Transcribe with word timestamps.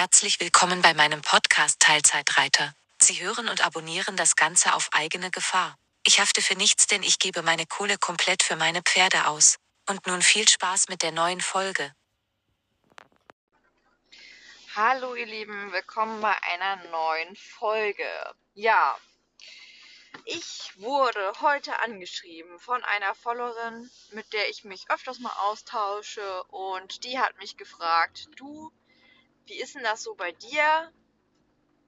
Herzlich 0.00 0.38
willkommen 0.38 0.80
bei 0.80 0.94
meinem 0.94 1.22
Podcast 1.22 1.80
Teilzeitreiter. 1.80 2.72
Sie 3.02 3.20
hören 3.20 3.48
und 3.48 3.66
abonnieren 3.66 4.16
das 4.16 4.36
Ganze 4.36 4.74
auf 4.74 4.90
eigene 4.92 5.32
Gefahr. 5.32 5.76
Ich 6.04 6.20
hafte 6.20 6.40
für 6.40 6.54
nichts, 6.54 6.86
denn 6.86 7.02
ich 7.02 7.18
gebe 7.18 7.42
meine 7.42 7.66
Kohle 7.66 7.98
komplett 7.98 8.44
für 8.44 8.54
meine 8.54 8.80
Pferde 8.82 9.26
aus. 9.26 9.56
Und 9.88 10.06
nun 10.06 10.22
viel 10.22 10.48
Spaß 10.48 10.88
mit 10.88 11.02
der 11.02 11.10
neuen 11.10 11.40
Folge. 11.40 11.92
Hallo 14.76 15.16
ihr 15.16 15.26
Lieben, 15.26 15.72
willkommen 15.72 16.20
bei 16.20 16.36
einer 16.44 16.76
neuen 16.90 17.34
Folge. 17.34 18.08
Ja, 18.54 18.96
ich 20.26 20.74
wurde 20.76 21.32
heute 21.40 21.76
angeschrieben 21.80 22.60
von 22.60 22.84
einer 22.84 23.16
Followerin, 23.16 23.90
mit 24.12 24.32
der 24.32 24.48
ich 24.48 24.62
mich 24.62 24.88
öfters 24.92 25.18
mal 25.18 25.34
austausche 25.48 26.44
und 26.44 27.02
die 27.02 27.18
hat 27.18 27.36
mich 27.38 27.56
gefragt, 27.56 28.28
du, 28.36 28.70
wie 29.48 29.60
ist 29.60 29.74
denn 29.74 29.82
das 29.82 30.02
so 30.02 30.14
bei 30.14 30.32
dir? 30.32 30.92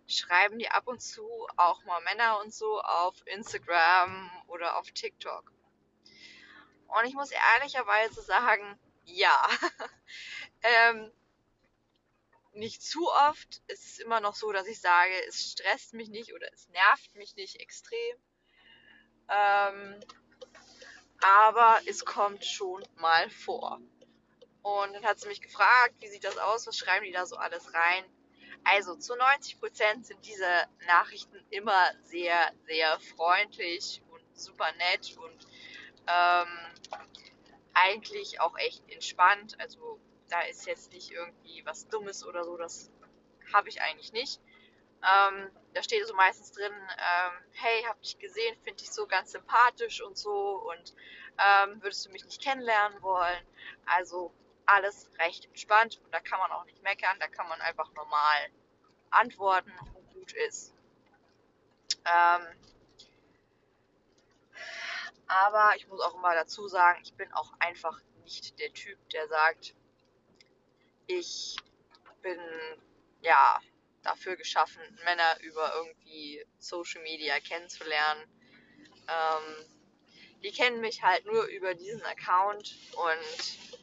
Schreiben 0.07 0.59
die 0.59 0.71
ab 0.71 0.89
und 0.89 1.01
zu 1.01 1.47
auch 1.57 1.85
mal 1.85 2.01
Männer 2.03 2.41
und 2.41 2.53
so 2.53 2.81
auf 2.81 3.15
Instagram 3.27 4.31
oder 4.49 4.77
auf 4.79 4.91
TikTok? 4.91 5.53
Und 6.89 7.05
ich 7.05 7.15
muss 7.15 7.31
ehrlicherweise 7.31 8.21
sagen, 8.23 8.79
ja. 9.05 9.49
ähm, 10.63 11.13
nicht 12.53 12.83
zu 12.83 13.09
oft. 13.29 13.63
Es 13.69 13.85
ist 13.85 14.01
immer 14.01 14.21
noch 14.21 14.35
so, 14.35 14.53
dass 14.53 14.67
ich 14.67 14.81
sage, 14.81 15.13
es 15.29 15.53
stresst 15.53 15.95
mich 15.95 16.09
nicht 16.09 16.35
oder 16.35 16.53
es 16.53 16.69
nervt 16.69 17.15
mich 17.15 17.37
nicht 17.37 17.61
extrem. 17.61 18.17
Ähm, 19.29 20.01
aber 21.21 21.81
es 21.87 22.05
kommt 22.05 22.45
schon 22.45 22.83
mal 22.97 23.31
vor. 23.31 23.81
Und 24.63 24.93
dann 24.95 25.05
hat 25.05 25.19
sie 25.19 25.29
mich 25.29 25.41
gefragt, 25.41 25.95
wie 26.01 26.09
sieht 26.09 26.25
das 26.25 26.37
aus, 26.39 26.67
was 26.67 26.77
schreiben 26.77 27.05
die 27.05 27.13
da 27.13 27.27
so 27.27 27.37
alles 27.37 27.73
rein. 27.73 28.05
Also 28.65 28.95
zu 28.95 29.15
90% 29.15 30.05
sind 30.05 30.27
diese 30.27 30.67
Nachrichten 30.87 31.43
immer 31.51 31.93
sehr, 32.03 32.53
sehr 32.67 32.99
freundlich 33.17 34.03
und 34.11 34.23
super 34.39 34.71
nett 34.73 35.17
und 35.17 35.47
ähm, 36.07 36.49
eigentlich 37.73 38.41
auch 38.41 38.57
echt 38.59 38.89
entspannt. 38.91 39.59
Also 39.61 39.99
da 40.29 40.43
ist 40.43 40.67
jetzt 40.67 40.93
nicht 40.93 41.11
irgendwie 41.11 41.65
was 41.65 41.89
Dummes 41.89 42.25
oder 42.25 42.45
so, 42.45 42.57
das 42.57 42.91
habe 43.53 43.69
ich 43.69 43.81
eigentlich 43.81 44.13
nicht. 44.13 44.41
Ähm, 45.03 45.51
da 45.73 45.83
steht 45.83 46.07
so 46.07 46.15
meistens 46.15 46.53
drin, 46.53 46.73
ähm, 46.73 47.33
hey, 47.53 47.83
hab 47.85 48.01
dich 48.03 48.19
gesehen, 48.19 48.55
finde 48.63 48.83
dich 48.83 48.91
so 48.91 49.07
ganz 49.07 49.33
sympathisch 49.33 50.03
und 50.03 50.19
so 50.19 50.63
und 50.71 50.95
ähm, 51.39 51.83
würdest 51.83 52.05
du 52.05 52.11
mich 52.11 52.25
nicht 52.25 52.43
kennenlernen 52.43 53.01
wollen? 53.03 53.47
Also 53.87 54.33
alles 54.71 55.11
recht 55.19 55.47
entspannt 55.47 56.01
und 56.05 56.13
da 56.13 56.21
kann 56.21 56.39
man 56.39 56.53
auch 56.53 56.65
nicht 56.65 56.83
meckern, 56.83 57.19
da 57.19 57.29
kann 57.29 57.49
man 57.49 57.61
einfach 57.61 57.93
normal 57.93 58.51
antworten 59.11 59.73
und 59.95 60.15
gut 60.15 60.33
ist. 60.33 60.73
Ähm, 62.05 62.47
aber 65.27 65.77
ich 65.77 65.87
muss 65.89 66.01
auch 66.01 66.15
immer 66.15 66.35
dazu 66.35 66.69
sagen, 66.69 67.01
ich 67.03 67.15
bin 67.15 67.33
auch 67.33 67.53
einfach 67.59 68.01
nicht 68.25 68.59
der 68.59 68.73
Typ, 68.73 68.99
der 69.11 69.29
sagt, 69.29 69.75
ich 71.07 71.57
bin 72.23 72.39
ja 73.21 73.61
dafür 74.03 74.37
geschaffen, 74.37 74.83
Männer 75.05 75.41
über 75.41 75.75
irgendwie 75.75 76.45
Social 76.59 77.03
Media 77.03 77.39
kennenzulernen. 77.41 78.23
Ähm, 79.09 79.67
die 80.43 80.53
kennen 80.53 80.81
mich 80.81 81.03
halt 81.03 81.27
nur 81.27 81.45
über 81.47 81.75
diesen 81.75 82.03
Account 82.03 82.75
und 82.93 83.80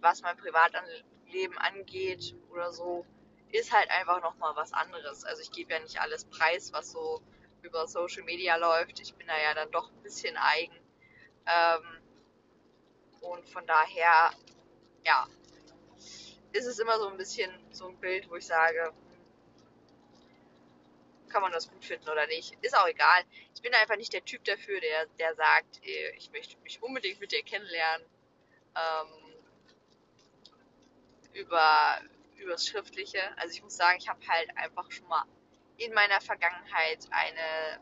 was 0.00 0.22
mein 0.22 0.36
Privatleben 0.36 1.58
angeht 1.58 2.34
oder 2.50 2.72
so, 2.72 3.06
ist 3.52 3.72
halt 3.72 3.90
einfach 3.90 4.22
nochmal 4.22 4.54
was 4.56 4.72
anderes. 4.72 5.24
Also 5.24 5.42
ich 5.42 5.50
gebe 5.50 5.72
ja 5.72 5.80
nicht 5.80 6.00
alles 6.00 6.24
preis, 6.24 6.72
was 6.72 6.92
so 6.92 7.22
über 7.62 7.86
Social 7.86 8.22
Media 8.22 8.56
läuft. 8.56 9.00
Ich 9.00 9.14
bin 9.14 9.26
da 9.26 9.38
ja 9.38 9.54
dann 9.54 9.70
doch 9.70 9.90
ein 9.90 10.02
bisschen 10.02 10.36
eigen. 10.36 10.76
Ähm, 11.46 12.00
und 13.20 13.48
von 13.48 13.66
daher, 13.66 14.30
ja, 15.04 15.26
ist 16.52 16.66
es 16.66 16.78
immer 16.78 16.98
so 16.98 17.08
ein 17.08 17.16
bisschen 17.16 17.50
so 17.70 17.88
ein 17.88 17.96
Bild, 17.98 18.28
wo 18.30 18.36
ich 18.36 18.46
sage, 18.46 18.92
kann 21.28 21.42
man 21.42 21.52
das 21.52 21.70
gut 21.70 21.84
finden 21.84 22.08
oder 22.08 22.26
nicht. 22.26 22.56
Ist 22.60 22.76
auch 22.76 22.88
egal. 22.88 23.22
Ich 23.54 23.62
bin 23.62 23.72
einfach 23.74 23.96
nicht 23.96 24.12
der 24.12 24.24
Typ 24.24 24.44
dafür, 24.44 24.80
der, 24.80 25.06
der 25.18 25.34
sagt, 25.34 25.84
äh, 25.84 26.10
ich 26.16 26.30
möchte 26.32 26.58
mich 26.58 26.82
unbedingt 26.82 27.20
mit 27.20 27.32
dir 27.32 27.42
kennenlernen. 27.42 28.06
Ähm, 28.74 29.19
über 31.32 32.00
übers 32.36 32.66
Schriftliche. 32.66 33.20
Also 33.36 33.54
ich 33.54 33.62
muss 33.62 33.76
sagen, 33.76 33.98
ich 33.98 34.08
habe 34.08 34.20
halt 34.26 34.56
einfach 34.56 34.90
schon 34.90 35.06
mal 35.08 35.24
in 35.76 35.92
meiner 35.92 36.20
Vergangenheit 36.20 37.06
eine 37.10 37.80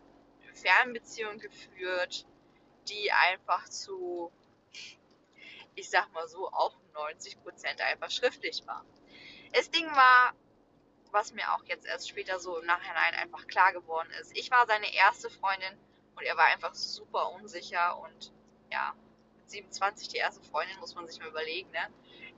Fernbeziehung 0.55 1.39
geführt, 1.39 2.27
die 2.89 3.11
einfach 3.13 3.69
zu, 3.69 4.33
ich 5.75 5.89
sag 5.91 6.13
mal 6.13 6.27
so, 6.29 6.49
auch 6.49 6.77
90% 6.95 7.81
einfach 7.81 8.11
schriftlich 8.11 8.67
war. 8.67 8.85
Das 9.53 9.71
Ding 9.71 9.87
war, 9.87 10.35
was 11.11 11.33
mir 11.33 11.55
auch 11.55 11.65
jetzt 11.65 11.87
erst 11.87 12.09
später 12.09 12.39
so 12.39 12.59
im 12.59 12.67
Nachhinein 12.67 13.15
einfach 13.15 13.47
klar 13.47 13.73
geworden 13.73 14.11
ist. 14.21 14.37
Ich 14.37 14.51
war 14.51 14.67
seine 14.67 14.95
erste 14.95 15.31
Freundin 15.31 15.79
und 16.17 16.25
er 16.25 16.37
war 16.37 16.47
einfach 16.47 16.75
super 16.75 17.31
unsicher 17.33 17.99
und 17.99 18.33
ja, 18.71 18.95
mit 19.37 19.51
27 19.51 20.09
die 20.09 20.19
erste 20.19 20.43
Freundin 20.43 20.79
muss 20.81 20.95
man 20.95 21.07
sich 21.07 21.19
mal 21.21 21.29
überlegen, 21.29 21.71
ne? 21.71 21.89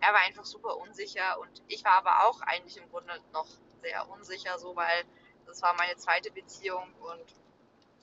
Er 0.01 0.13
war 0.13 0.21
einfach 0.21 0.45
super 0.45 0.77
unsicher 0.79 1.39
und 1.41 1.63
ich 1.69 1.85
war 1.85 1.93
aber 1.93 2.27
auch 2.27 2.41
eigentlich 2.43 2.77
im 2.79 2.89
Grunde 2.91 3.21
noch 3.33 3.49
sehr 3.83 4.09
unsicher, 4.09 4.59
so 4.59 4.75
weil 4.77 5.05
das 5.47 5.63
war 5.63 5.75
meine 5.75 5.97
zweite 5.97 6.31
Beziehung 6.31 6.93
und 7.01 7.35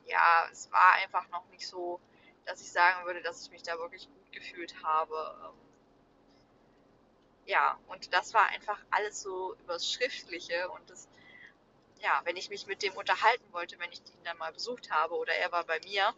ja, 0.06 0.48
es 0.52 0.72
war 0.72 0.94
einfach 0.94 1.28
noch 1.30 1.46
nicht 1.50 1.68
so, 1.68 2.00
dass 2.46 2.62
ich 2.62 2.72
sagen 2.72 3.06
würde, 3.06 3.22
dass 3.22 3.44
ich 3.44 3.52
mich 3.52 3.64
da 3.64 3.78
wirklich 3.78 4.08
gut 4.08 4.32
gefühlt 4.32 4.76
habe. 4.84 5.54
Ja, 7.46 7.80
und 7.88 8.14
das 8.14 8.34
war 8.34 8.48
einfach 8.48 8.80
alles 8.92 9.22
so 9.22 9.56
übers 9.56 9.90
Schriftliche 9.90 10.70
und 10.70 10.90
das, 10.90 11.08
ja, 12.00 12.22
wenn 12.26 12.36
ich 12.36 12.50
mich 12.50 12.68
mit 12.68 12.84
dem 12.84 12.94
unterhalten 12.94 13.52
wollte, 13.54 13.80
wenn 13.80 13.92
ich 13.92 14.00
ihn 14.00 14.24
dann 14.24 14.38
mal 14.38 14.52
besucht 14.52 14.92
habe 14.92 15.16
oder 15.16 15.34
er 15.34 15.52
war 15.52 15.64
bei 15.64 15.80
mir, 15.80 16.14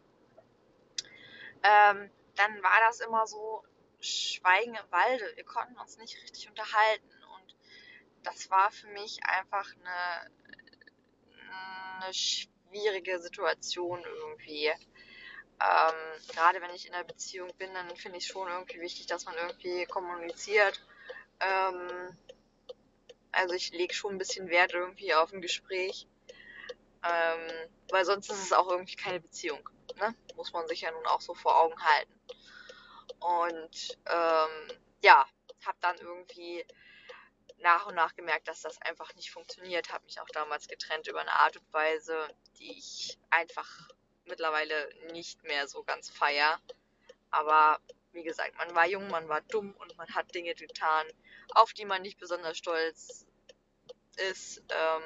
ähm, 1.64 2.10
dann 2.36 2.64
war 2.64 2.80
das 2.88 3.00
immer 3.00 3.28
so 3.28 3.64
Schweigen 4.02 4.76
im 4.76 4.92
Walde. 4.92 5.32
Wir 5.36 5.44
konnten 5.44 5.78
uns 5.78 5.98
nicht 5.98 6.22
richtig 6.24 6.50
unterhalten 6.50 7.10
und 7.36 7.56
das 8.24 8.50
war 8.50 8.72
für 8.72 8.88
mich 8.88 9.20
einfach 9.24 9.68
eine, 9.76 10.32
eine 12.02 12.14
schwierige 12.14 13.20
Situation 13.20 14.04
irgendwie. 14.04 14.68
Ähm, 15.62 16.22
gerade 16.30 16.62
wenn 16.62 16.74
ich 16.74 16.88
in 16.88 16.94
einer 16.94 17.04
Beziehung 17.04 17.54
bin, 17.58 17.74
dann 17.74 17.94
finde 17.98 18.18
ich 18.18 18.28
schon 18.28 18.48
irgendwie 18.48 18.80
wichtig, 18.80 19.08
dass 19.08 19.26
man 19.26 19.36
irgendwie 19.36 19.86
kommuniziert 19.86 20.82
ähm, 21.40 22.18
also 23.32 23.54
ich 23.54 23.72
lege 23.72 23.94
schon 23.94 24.16
ein 24.16 24.18
bisschen 24.18 24.50
Wert 24.50 24.74
irgendwie 24.74 25.14
auf 25.14 25.32
ein 25.34 25.42
Gespräch. 25.42 26.08
Ähm, 27.04 27.70
weil 27.92 28.04
sonst 28.04 28.30
ist 28.30 28.44
es 28.44 28.54
auch 28.54 28.70
irgendwie 28.70 28.96
keine 28.96 29.20
Beziehung. 29.20 29.68
Ne? 30.00 30.14
Muss 30.36 30.52
man 30.52 30.68
sich 30.68 30.82
ja 30.82 30.92
nun 30.92 31.06
auch 31.06 31.22
so 31.22 31.34
vor 31.34 31.62
Augen 31.62 31.82
halten. 31.82 32.19
Und 33.20 33.98
ähm, 34.08 34.78
ja, 35.02 35.26
habe 35.66 35.78
dann 35.82 35.98
irgendwie 35.98 36.66
nach 37.58 37.88
und 37.88 37.96
nach 37.96 38.16
gemerkt, 38.16 38.48
dass 38.48 38.62
das 38.62 38.82
einfach 38.82 39.14
nicht 39.16 39.32
funktioniert. 39.32 39.92
Habe 39.92 40.06
mich 40.06 40.20
auch 40.20 40.30
damals 40.30 40.68
getrennt 40.68 41.08
über 41.08 41.22
eine 41.22 41.34
Art 41.34 41.58
und 41.58 41.74
Weise, 41.74 42.28
die 42.58 42.78
ich 42.78 43.18
einfach 43.30 43.90
mittlerweile 44.26 44.90
nicht 45.12 45.44
mehr 45.44 45.68
so 45.68 45.84
ganz 45.84 46.10
feier. 46.10 46.62
Aber 47.32 47.80
wie 48.12 48.24
gesagt, 48.24 48.58
man 48.58 48.74
war 48.76 48.88
jung, 48.88 49.10
man 49.10 49.28
war 49.28 49.42
dumm 49.42 49.74
und 49.76 49.98
man 49.98 50.08
hat 50.16 50.34
Dinge 50.34 50.56
getan, 50.56 51.06
auf 51.54 51.74
die 51.74 51.86
man 51.86 52.02
nicht 52.02 52.20
besonders 52.20 52.58
stolz 52.58 53.26
ist. 54.18 54.64
Ähm, 54.70 55.04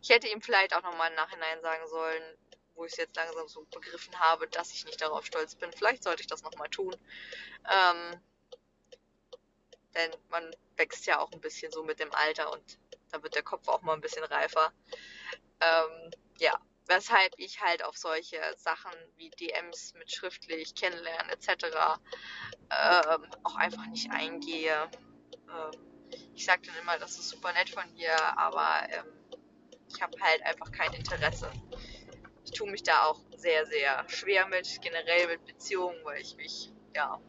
ich 0.00 0.10
hätte 0.10 0.28
ihm 0.28 0.40
vielleicht 0.40 0.74
auch 0.74 0.82
nochmal 0.82 1.10
im 1.10 1.16
Nachhinein 1.16 1.60
sagen 1.60 1.86
sollen, 1.88 2.22
wo 2.74 2.84
ich 2.84 2.92
es 2.92 2.98
jetzt 2.98 3.16
langsam 3.16 3.48
so 3.48 3.64
begriffen 3.64 4.18
habe, 4.18 4.48
dass 4.48 4.72
ich 4.72 4.84
nicht 4.84 5.00
darauf 5.00 5.24
stolz 5.26 5.54
bin. 5.54 5.72
Vielleicht 5.72 6.02
sollte 6.02 6.22
ich 6.22 6.26
das 6.26 6.42
nochmal 6.42 6.68
tun. 6.68 6.96
Ähm, 7.70 8.20
denn 9.94 10.10
man 10.30 10.54
wächst 10.76 11.06
ja 11.06 11.20
auch 11.20 11.30
ein 11.32 11.40
bisschen 11.40 11.70
so 11.70 11.82
mit 11.82 12.00
dem 12.00 12.12
Alter 12.12 12.52
und 12.52 12.78
da 13.10 13.22
wird 13.22 13.34
der 13.34 13.42
Kopf 13.42 13.68
auch 13.68 13.82
mal 13.82 13.94
ein 13.94 14.00
bisschen 14.00 14.24
reifer. 14.24 14.72
Ähm, 15.60 16.10
ja, 16.38 16.58
weshalb 16.86 17.34
ich 17.36 17.60
halt 17.60 17.84
auf 17.84 17.96
solche 17.96 18.40
Sachen 18.56 18.92
wie 19.16 19.30
DMs 19.30 19.94
mit 19.94 20.10
schriftlich 20.10 20.74
kennenlernen 20.74 21.30
etc. 21.30 22.00
Ähm, 22.70 23.26
auch 23.44 23.56
einfach 23.56 23.86
nicht 23.86 24.10
eingehe. 24.10 24.90
Ähm, 25.48 25.92
ich 26.34 26.44
sage 26.44 26.62
dann 26.66 26.76
immer, 26.76 26.98
das 26.98 27.18
ist 27.18 27.28
super 27.28 27.52
nett 27.52 27.70
von 27.70 27.94
dir, 27.94 28.16
aber 28.38 28.86
ähm, 28.90 29.06
ich 29.88 30.00
habe 30.02 30.18
halt 30.20 30.42
einfach 30.42 30.70
kein 30.72 30.92
Interesse. 30.92 31.50
Tue 32.54 32.70
mich 32.70 32.82
da 32.82 33.06
auch 33.06 33.20
sehr, 33.36 33.66
sehr 33.66 34.08
schwer 34.08 34.46
mit, 34.46 34.80
generell 34.82 35.26
mit 35.28 35.44
Beziehungen, 35.46 36.04
weil 36.04 36.20
ich 36.20 36.36
mich 36.36 36.72
ja 36.94 37.20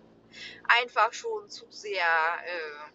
einfach 0.67 1.13
schon 1.13 1.49
zu 1.49 1.69
sehr 1.71 2.05
äh, 2.45 2.91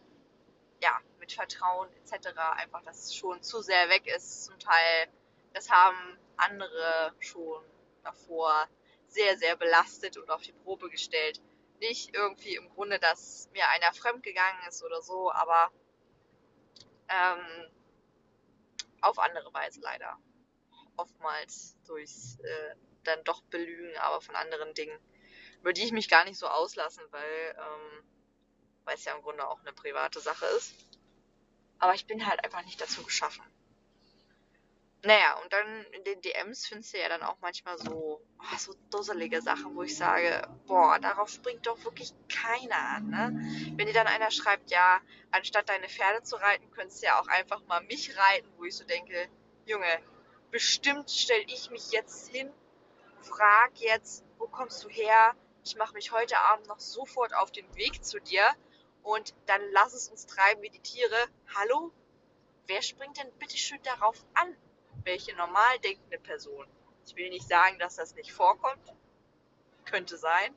ja, 0.83 0.99
mit 1.19 1.33
Vertrauen 1.33 1.89
etc. 1.93 2.29
einfach 2.57 2.83
das 2.83 3.15
schon 3.15 3.43
zu 3.43 3.61
sehr 3.61 3.89
weg 3.89 4.07
ist. 4.07 4.45
Zum 4.45 4.59
Teil, 4.59 5.09
das 5.55 5.71
haben 5.71 6.19
andere 6.37 7.15
schon 7.21 7.65
davor 8.03 8.69
sehr, 9.09 9.37
sehr 9.39 9.57
belastet 9.57 10.17
und 10.17 10.31
auf 10.31 10.43
die 10.43 10.53
Probe 10.53 10.89
gestellt. 10.91 11.41
Nicht 11.81 12.15
irgendwie 12.15 12.57
im 12.57 12.69
Grunde, 12.71 12.99
dass 12.99 13.49
mir 13.53 13.69
einer 13.69 13.93
fremdgegangen 13.93 14.67
ist 14.69 14.83
oder 14.85 15.01
so, 15.01 15.33
aber 15.33 15.71
ähm, 17.09 17.71
auf 19.01 19.19
andere 19.19 19.53
Weise 19.55 19.81
leider. 19.81 20.19
Oftmals 20.99 21.79
durchs 21.87 22.39
äh, 22.41 22.75
dann 23.05 23.25
doch 23.25 23.43
Belügen, 23.45 23.97
aber 23.99 24.21
von 24.21 24.37
anderen 24.37 24.75
Dingen, 24.75 24.99
über 25.61 25.73
die 25.73 25.85
ich 25.85 25.93
mich 25.93 26.09
gar 26.09 26.25
nicht 26.25 26.39
so 26.39 26.47
auslassen, 26.47 27.03
weil 27.11 27.57
ähm, 27.57 28.05
es 28.87 29.05
ja 29.05 29.15
im 29.15 29.23
Grunde 29.23 29.49
auch 29.49 29.61
eine 29.61 29.73
private 29.73 30.21
Sache 30.21 30.47
ist. 30.57 30.75
Aber 31.79 31.95
ich 31.95 32.07
bin 32.07 32.27
halt 32.27 32.45
einfach 32.45 32.65
nicht 32.65 32.81
dazu 32.81 33.03
geschaffen. 33.03 33.43
Naja, 35.05 35.39
und 35.43 35.53
dann 35.53 35.85
in 35.93 36.03
den 36.03 36.21
DMs 36.23 36.67
findest 36.67 36.93
du 36.93 36.99
ja 36.99 37.09
dann 37.09 37.23
auch 37.23 37.37
manchmal 37.41 37.79
so, 37.79 38.21
oh, 38.41 38.57
so 38.59 38.75
dusselige 38.91 39.41
Sachen, 39.41 39.77
wo 39.77 39.85
ich 39.85 39.97
sage, 39.97 40.49
boah, 40.67 40.99
darauf 40.99 41.29
springt 41.29 41.69
doch 41.69 41.83
wirklich 41.85 42.13
keiner 42.29 42.77
an, 42.77 43.09
ne? 43.09 43.31
Wenn 43.77 43.87
dir 43.87 43.93
dann 43.93 44.09
einer 44.09 44.33
schreibt, 44.33 44.73
ja, 44.73 45.01
anstatt 45.31 45.69
deine 45.69 45.89
Pferde 45.89 46.25
zu 46.25 46.35
reiten, 46.35 46.69
könntest 46.73 47.03
du 47.03 47.07
ja 47.07 47.21
auch 47.21 47.29
einfach 47.29 47.65
mal 47.67 47.81
mich 47.85 48.19
reiten, 48.19 48.49
wo 48.57 48.65
ich 48.65 48.75
so 48.75 48.85
denke, 48.85 49.29
Junge, 49.67 50.03
bestimmt 50.51 51.11
stelle 51.11 51.45
ich 51.47 51.71
mich 51.71 51.91
jetzt 51.91 52.29
hin, 52.29 52.53
frag 53.21 53.71
jetzt, 53.77 54.25
wo 54.39 54.47
kommst 54.47 54.83
du 54.85 54.89
her? 54.89 55.35
Ich 55.65 55.77
mache 55.77 55.95
mich 55.95 56.13
heute 56.13 56.39
Abend 56.39 56.67
noch 56.67 56.81
sofort 56.81 57.35
auf 57.35 57.51
den 57.53 57.75
Weg 57.77 58.05
zu 58.05 58.21
dir 58.21 58.45
und 59.03 59.35
dann 59.47 59.61
lass 59.73 59.93
es 59.93 60.09
uns 60.09 60.27
treiben 60.27 60.63
wie 60.63 60.71
die 60.71 60.81
Tiere. 60.81 61.27
Hallo? 61.55 61.93
Wer 62.67 62.83
springt 62.83 63.19
denn 63.19 63.33
bitte 63.39 63.57
schön 63.57 63.83
darauf 63.83 64.25
an? 64.35 64.57
Welche 65.05 65.35
normal 65.37 65.79
denkende 65.81 66.19
Person? 66.19 66.67
Ich 67.07 67.17
will 67.17 67.31
nicht 67.31 67.49
sagen, 67.49 67.79
dass 67.79 67.97
das 67.97 68.15
nicht 68.15 68.33
vorkommt. 68.33 68.93
Könnte 69.85 70.19
sein. 70.19 70.55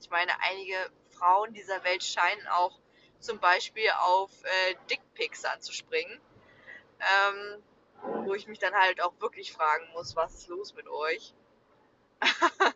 Ich 0.00 0.10
meine, 0.10 0.32
einige 0.42 0.76
Frauen 1.10 1.52
dieser 1.52 1.82
Welt 1.82 2.04
scheinen 2.04 2.46
auch 2.48 2.78
zum 3.18 3.40
Beispiel 3.40 3.90
auf 4.00 4.30
äh, 4.44 4.74
Dickpics 4.88 5.44
anzuspringen. 5.44 6.20
Ähm, 7.00 7.62
wo 8.02 8.34
ich 8.34 8.46
mich 8.46 8.58
dann 8.58 8.74
halt 8.74 9.00
auch 9.00 9.18
wirklich 9.20 9.52
fragen 9.52 9.88
muss, 9.92 10.16
was 10.16 10.34
ist 10.34 10.48
los 10.48 10.74
mit 10.74 10.88
euch? 10.88 11.34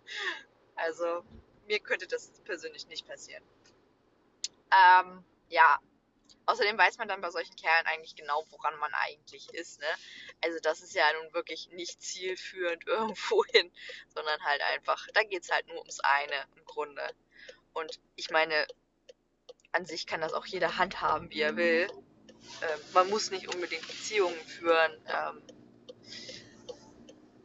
also, 0.76 1.24
mir 1.66 1.80
könnte 1.80 2.06
das 2.06 2.40
persönlich 2.44 2.86
nicht 2.88 3.06
passieren. 3.06 3.44
Ähm, 4.70 5.24
ja. 5.48 5.78
Außerdem 6.44 6.76
weiß 6.76 6.98
man 6.98 7.06
dann 7.06 7.20
bei 7.20 7.30
solchen 7.30 7.54
Kerlen 7.54 7.86
eigentlich 7.86 8.16
genau, 8.16 8.44
woran 8.50 8.76
man 8.78 8.92
eigentlich 8.94 9.54
ist. 9.54 9.80
Ne? 9.80 9.86
Also 10.42 10.58
das 10.60 10.80
ist 10.80 10.92
ja 10.92 11.04
nun 11.20 11.32
wirklich 11.34 11.68
nicht 11.70 12.02
zielführend 12.02 12.84
irgendwo 12.86 13.44
hin, 13.44 13.70
sondern 14.08 14.42
halt 14.42 14.60
einfach, 14.62 15.06
da 15.14 15.22
geht 15.22 15.44
es 15.44 15.50
halt 15.50 15.68
nur 15.68 15.78
ums 15.78 16.00
eine 16.00 16.44
im 16.56 16.64
Grunde. 16.64 17.14
Und 17.75 18.00
ich 18.16 18.30
meine, 18.30 18.66
an 19.70 19.86
sich 19.86 20.06
kann 20.06 20.20
das 20.20 20.32
auch 20.32 20.46
jeder 20.46 20.78
handhaben, 20.78 21.30
wie 21.30 21.40
er 21.40 21.56
will. 21.56 21.88
Ähm, 22.62 22.80
man 22.92 23.08
muss 23.10 23.30
nicht 23.30 23.52
unbedingt 23.54 23.86
Beziehungen 23.86 24.40
führen. 24.46 24.92
Ähm, 25.06 25.42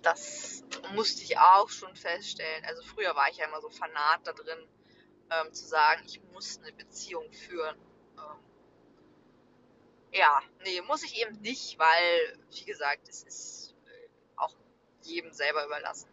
das 0.02 0.64
musste 0.94 1.24
ich 1.24 1.38
auch 1.38 1.70
schon 1.70 1.96
feststellen. 1.96 2.66
Also 2.66 2.82
früher 2.84 3.16
war 3.16 3.30
ich 3.30 3.38
ja 3.38 3.46
immer 3.46 3.62
so 3.62 3.70
fanat 3.70 4.26
da 4.26 4.34
drin, 4.34 4.68
ähm, 5.32 5.54
zu 5.54 5.66
sagen, 5.66 6.04
ich 6.06 6.22
muss 6.32 6.60
eine 6.60 6.72
Beziehung 6.74 7.32
führen. 7.32 7.76
Ähm, 8.18 8.40
ja, 10.12 10.42
nee, 10.64 10.82
muss 10.82 11.04
ich 11.04 11.20
eben 11.20 11.36
nicht, 11.42 11.78
weil, 11.78 12.40
wie 12.52 12.66
gesagt, 12.66 13.08
es 13.10 13.24
ist 13.24 13.76
äh, 13.86 14.10
auch 14.38 14.56
jedem 15.02 15.32
selber 15.34 15.66
überlassen. 15.66 16.10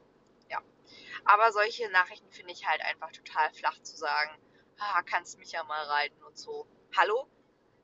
Ja. 0.49 0.61
Aber 1.25 1.53
solche 1.53 1.89
Nachrichten 1.91 2.31
finde 2.31 2.53
ich 2.53 2.67
halt 2.67 2.81
einfach 2.83 3.13
total 3.13 3.53
flach 3.53 3.81
zu 3.83 3.97
sagen, 3.97 4.37
ah, 4.79 5.03
kannst 5.03 5.39
mich 5.39 5.53
ja 5.53 5.63
mal 5.65 5.85
reiten 5.87 6.23
und 6.25 6.37
so. 6.37 6.67
Hallo? 6.97 7.29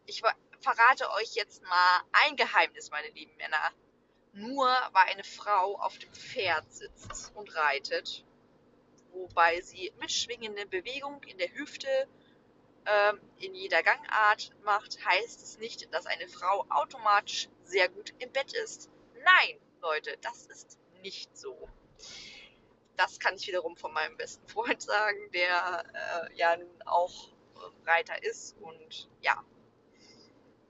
Ich 0.06 0.22
verrate 0.60 1.10
euch 1.12 1.34
jetzt 1.34 1.62
mal 1.62 2.00
ein 2.12 2.36
Geheimnis, 2.36 2.90
meine 2.90 3.08
lieben 3.08 3.36
Männer. 3.36 3.72
Nur 4.32 4.66
weil 4.92 5.08
eine 5.08 5.24
Frau 5.24 5.76
auf 5.80 5.98
dem 5.98 6.12
Pferd 6.12 6.72
sitzt 6.72 7.32
und 7.34 7.54
reitet, 7.56 8.24
wobei 9.10 9.60
sie 9.60 9.92
mitschwingende 9.98 10.66
Bewegung 10.66 11.22
in 11.24 11.36
der 11.38 11.52
Hüfte 11.52 11.88
ähm, 12.86 13.20
in 13.38 13.54
jeder 13.54 13.82
Gangart 13.82 14.52
macht, 14.62 15.04
heißt 15.04 15.42
es 15.42 15.58
nicht, 15.58 15.92
dass 15.92 16.06
eine 16.06 16.28
Frau 16.28 16.64
automatisch 16.70 17.48
sehr 17.64 17.88
gut 17.88 18.14
im 18.18 18.30
Bett 18.32 18.52
ist. 18.52 18.88
Nein, 19.14 19.58
Leute, 19.82 20.16
das 20.20 20.46
ist 20.46 20.78
nicht 21.02 21.36
so. 21.36 21.68
Das 22.96 23.18
kann 23.18 23.34
ich 23.34 23.46
wiederum 23.48 23.76
von 23.76 23.92
meinem 23.92 24.16
besten 24.16 24.46
Freund 24.48 24.80
sagen, 24.80 25.30
der 25.32 25.84
äh, 25.92 26.36
ja 26.36 26.56
auch 26.86 27.32
Reiter 27.84 28.22
ist 28.22 28.56
und 28.60 29.08
ja, 29.20 29.42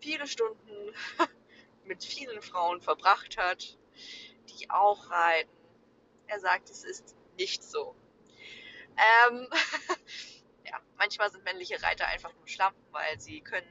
viele 0.01 0.27
Stunden 0.27 0.95
mit 1.85 2.05
vielen 2.05 2.43
Frauen 2.43 2.81
verbracht 2.81 3.37
hat, 3.37 3.79
die 4.49 4.71
auch 4.71 5.11
reiten. 5.11 5.51
Er 6.27 6.41
sagt, 6.41 6.71
es 6.71 6.85
ist 6.85 7.17
nicht 7.37 7.63
so. 7.63 7.95
Ähm, 9.29 9.49
ja, 10.65 10.81
manchmal 10.97 11.31
sind 11.31 11.45
männliche 11.45 11.83
Reiter 11.83 12.07
einfach 12.07 12.33
nur 12.35 12.47
Schlampen, 12.49 12.85
weil 12.93 13.21
sie 13.21 13.41
können 13.41 13.67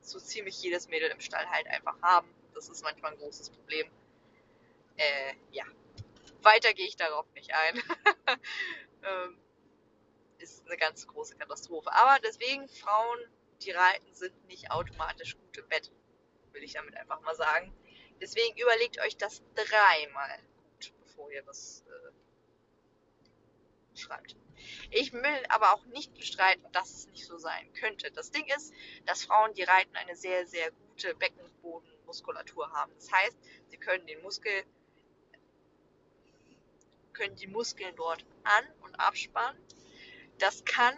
so 0.00 0.18
ziemlich 0.18 0.60
jedes 0.62 0.88
Mädel 0.88 1.10
im 1.10 1.20
Stall 1.20 1.48
halt 1.50 1.66
einfach 1.68 2.00
haben. 2.02 2.28
Das 2.54 2.68
ist 2.68 2.82
manchmal 2.82 3.12
ein 3.12 3.18
großes 3.18 3.50
Problem. 3.50 3.90
Äh, 4.96 5.34
ja. 5.52 5.64
Weiter 6.42 6.72
gehe 6.74 6.86
ich 6.86 6.96
darauf 6.96 7.26
nicht 7.34 7.52
ein. 7.54 7.82
ähm, 9.04 9.38
ist 10.38 10.66
eine 10.66 10.76
ganz 10.76 11.06
große 11.06 11.36
Katastrophe. 11.36 11.92
Aber 11.92 12.18
deswegen, 12.20 12.68
Frauen, 12.68 13.18
die 13.64 13.70
reiten, 13.70 14.14
sind 14.14 14.46
nicht 14.46 14.70
automatisch 14.70 15.36
gut 15.36 15.58
im 15.58 15.68
Bett. 15.68 15.90
Will 16.52 16.62
ich 16.62 16.72
damit 16.72 16.96
einfach 16.96 17.20
mal 17.20 17.34
sagen. 17.34 17.72
Deswegen 18.20 18.58
überlegt 18.58 19.00
euch 19.00 19.16
das 19.16 19.42
dreimal 19.54 20.38
gut, 20.72 20.92
bevor 21.04 21.30
ihr 21.32 21.46
was 21.46 21.84
äh, 21.86 22.12
schreibt. 23.98 24.36
Ich 24.90 25.12
will 25.12 25.44
aber 25.48 25.72
auch 25.72 25.84
nicht 25.86 26.14
bestreiten, 26.14 26.66
dass 26.72 26.90
es 26.90 27.06
nicht 27.08 27.24
so 27.26 27.38
sein 27.38 27.72
könnte. 27.74 28.10
Das 28.10 28.30
Ding 28.30 28.46
ist, 28.56 28.74
dass 29.06 29.24
Frauen, 29.24 29.54
die 29.54 29.62
reiten, 29.62 29.96
eine 29.96 30.16
sehr, 30.16 30.46
sehr 30.46 30.70
gute 30.70 31.14
Beckenbodenmuskulatur 31.14 32.70
haben. 32.72 32.92
Das 32.94 33.10
heißt, 33.10 33.38
sie 33.68 33.78
können 33.78 34.06
den 34.06 34.20
Muskel, 34.22 34.52
können 37.12 37.36
die 37.36 37.46
Muskeln 37.46 37.94
dort 37.96 38.24
an- 38.44 38.72
und 38.82 38.94
abspannen. 38.96 39.60
Das 40.38 40.64
kann 40.64 40.94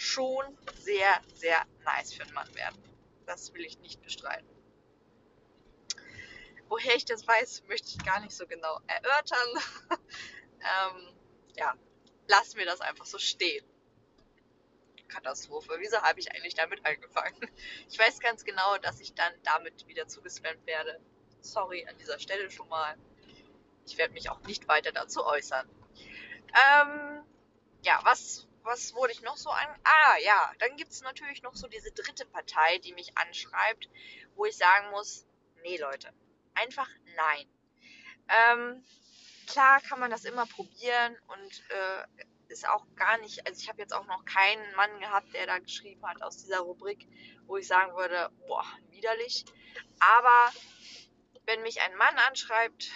schon 0.00 0.56
sehr, 0.76 1.20
sehr 1.34 1.64
nice 1.84 2.12
für 2.12 2.22
einen 2.22 2.34
Mann 2.34 2.54
werden. 2.54 2.82
Das 3.26 3.52
will 3.52 3.64
ich 3.64 3.78
nicht 3.80 4.02
bestreiten. 4.02 4.48
Woher 6.68 6.94
ich 6.94 7.04
das 7.04 7.26
weiß, 7.26 7.64
möchte 7.68 7.88
ich 7.88 8.04
gar 8.04 8.20
nicht 8.20 8.34
so 8.34 8.46
genau 8.46 8.80
erörtern. 8.86 9.48
ähm, 10.60 11.14
ja, 11.56 11.74
lassen 12.28 12.58
wir 12.58 12.64
das 12.64 12.80
einfach 12.80 13.06
so 13.06 13.18
stehen. 13.18 13.64
Katastrophe. 15.08 15.74
Wieso 15.78 16.00
habe 16.00 16.20
ich 16.20 16.32
eigentlich 16.32 16.54
damit 16.54 16.86
angefangen? 16.86 17.50
Ich 17.90 17.98
weiß 17.98 18.20
ganz 18.20 18.44
genau, 18.44 18.78
dass 18.78 19.00
ich 19.00 19.14
dann 19.14 19.32
damit 19.42 19.86
wieder 19.88 20.06
zugespammt 20.06 20.64
werde. 20.66 21.00
Sorry 21.40 21.86
an 21.86 21.98
dieser 21.98 22.18
Stelle 22.18 22.50
schon 22.50 22.68
mal. 22.68 22.96
Ich 23.84 23.98
werde 23.98 24.14
mich 24.14 24.30
auch 24.30 24.40
nicht 24.42 24.68
weiter 24.68 24.92
dazu 24.92 25.24
äußern. 25.24 25.68
Ähm, 26.48 27.24
ja, 27.82 28.00
was, 28.04 28.46
was 28.62 28.94
wurde 28.94 29.12
ich 29.12 29.22
noch 29.22 29.36
so 29.36 29.50
an? 29.50 29.68
Ah, 29.84 30.16
ja, 30.22 30.52
dann 30.58 30.76
gibt 30.76 30.90
es 30.90 31.02
natürlich 31.02 31.42
noch 31.42 31.54
so 31.54 31.68
diese 31.68 31.92
dritte 31.92 32.26
Partei, 32.26 32.78
die 32.78 32.92
mich 32.92 33.16
anschreibt, 33.16 33.88
wo 34.34 34.44
ich 34.44 34.56
sagen 34.56 34.90
muss, 34.90 35.26
nee 35.62 35.78
Leute, 35.78 36.12
einfach 36.54 36.88
nein. 37.16 37.46
Ähm, 38.28 38.84
klar 39.46 39.80
kann 39.80 40.00
man 40.00 40.10
das 40.10 40.24
immer 40.24 40.46
probieren 40.46 41.16
und 41.28 41.64
äh, 41.70 42.24
ist 42.48 42.68
auch 42.68 42.84
gar 42.96 43.18
nicht, 43.18 43.46
also 43.46 43.60
ich 43.60 43.68
habe 43.68 43.80
jetzt 43.80 43.94
auch 43.94 44.06
noch 44.06 44.24
keinen 44.24 44.74
Mann 44.74 44.98
gehabt, 45.00 45.32
der 45.34 45.46
da 45.46 45.58
geschrieben 45.58 46.06
hat 46.06 46.22
aus 46.22 46.38
dieser 46.38 46.60
Rubrik, 46.60 47.06
wo 47.46 47.56
ich 47.56 47.66
sagen 47.66 47.94
würde, 47.96 48.30
boah, 48.46 48.64
widerlich. 48.90 49.44
Aber 50.00 50.52
wenn 51.46 51.62
mich 51.62 51.80
ein 51.80 51.96
Mann 51.96 52.16
anschreibt, 52.28 52.90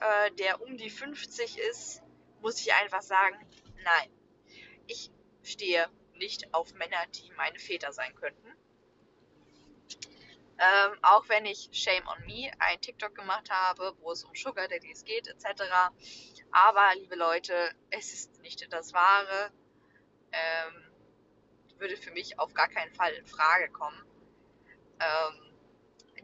äh, 0.00 0.30
der 0.32 0.60
um 0.60 0.76
die 0.76 0.90
50 0.90 1.58
ist, 1.58 2.02
muss 2.40 2.60
ich 2.60 2.72
einfach 2.74 3.02
sagen, 3.02 3.36
nein. 3.82 4.17
Ich 4.88 5.10
stehe 5.44 5.88
nicht 6.14 6.52
auf 6.52 6.74
Männer, 6.74 7.06
die 7.14 7.30
meine 7.36 7.58
Väter 7.58 7.92
sein 7.92 8.14
könnten. 8.16 8.52
Ähm, 10.58 10.98
auch 11.02 11.28
wenn 11.28 11.46
ich 11.46 11.68
Shame 11.70 12.06
on 12.08 12.26
Me 12.26 12.50
ein 12.58 12.80
TikTok 12.80 13.14
gemacht 13.14 13.48
habe, 13.50 13.94
wo 14.00 14.10
es 14.10 14.24
um 14.24 14.34
Sugar 14.34 14.66
Daddies 14.66 15.04
geht, 15.04 15.28
etc. 15.28 15.62
Aber, 16.50 16.92
liebe 16.96 17.14
Leute, 17.14 17.54
es 17.90 18.12
ist 18.12 18.40
nicht 18.40 18.72
das 18.72 18.92
Wahre. 18.92 19.52
Ähm, 20.32 20.84
würde 21.78 21.96
für 21.96 22.10
mich 22.10 22.38
auf 22.40 22.54
gar 22.54 22.68
keinen 22.68 22.92
Fall 22.92 23.12
in 23.12 23.26
Frage 23.26 23.70
kommen. 23.70 24.02
Ähm, 24.98 25.48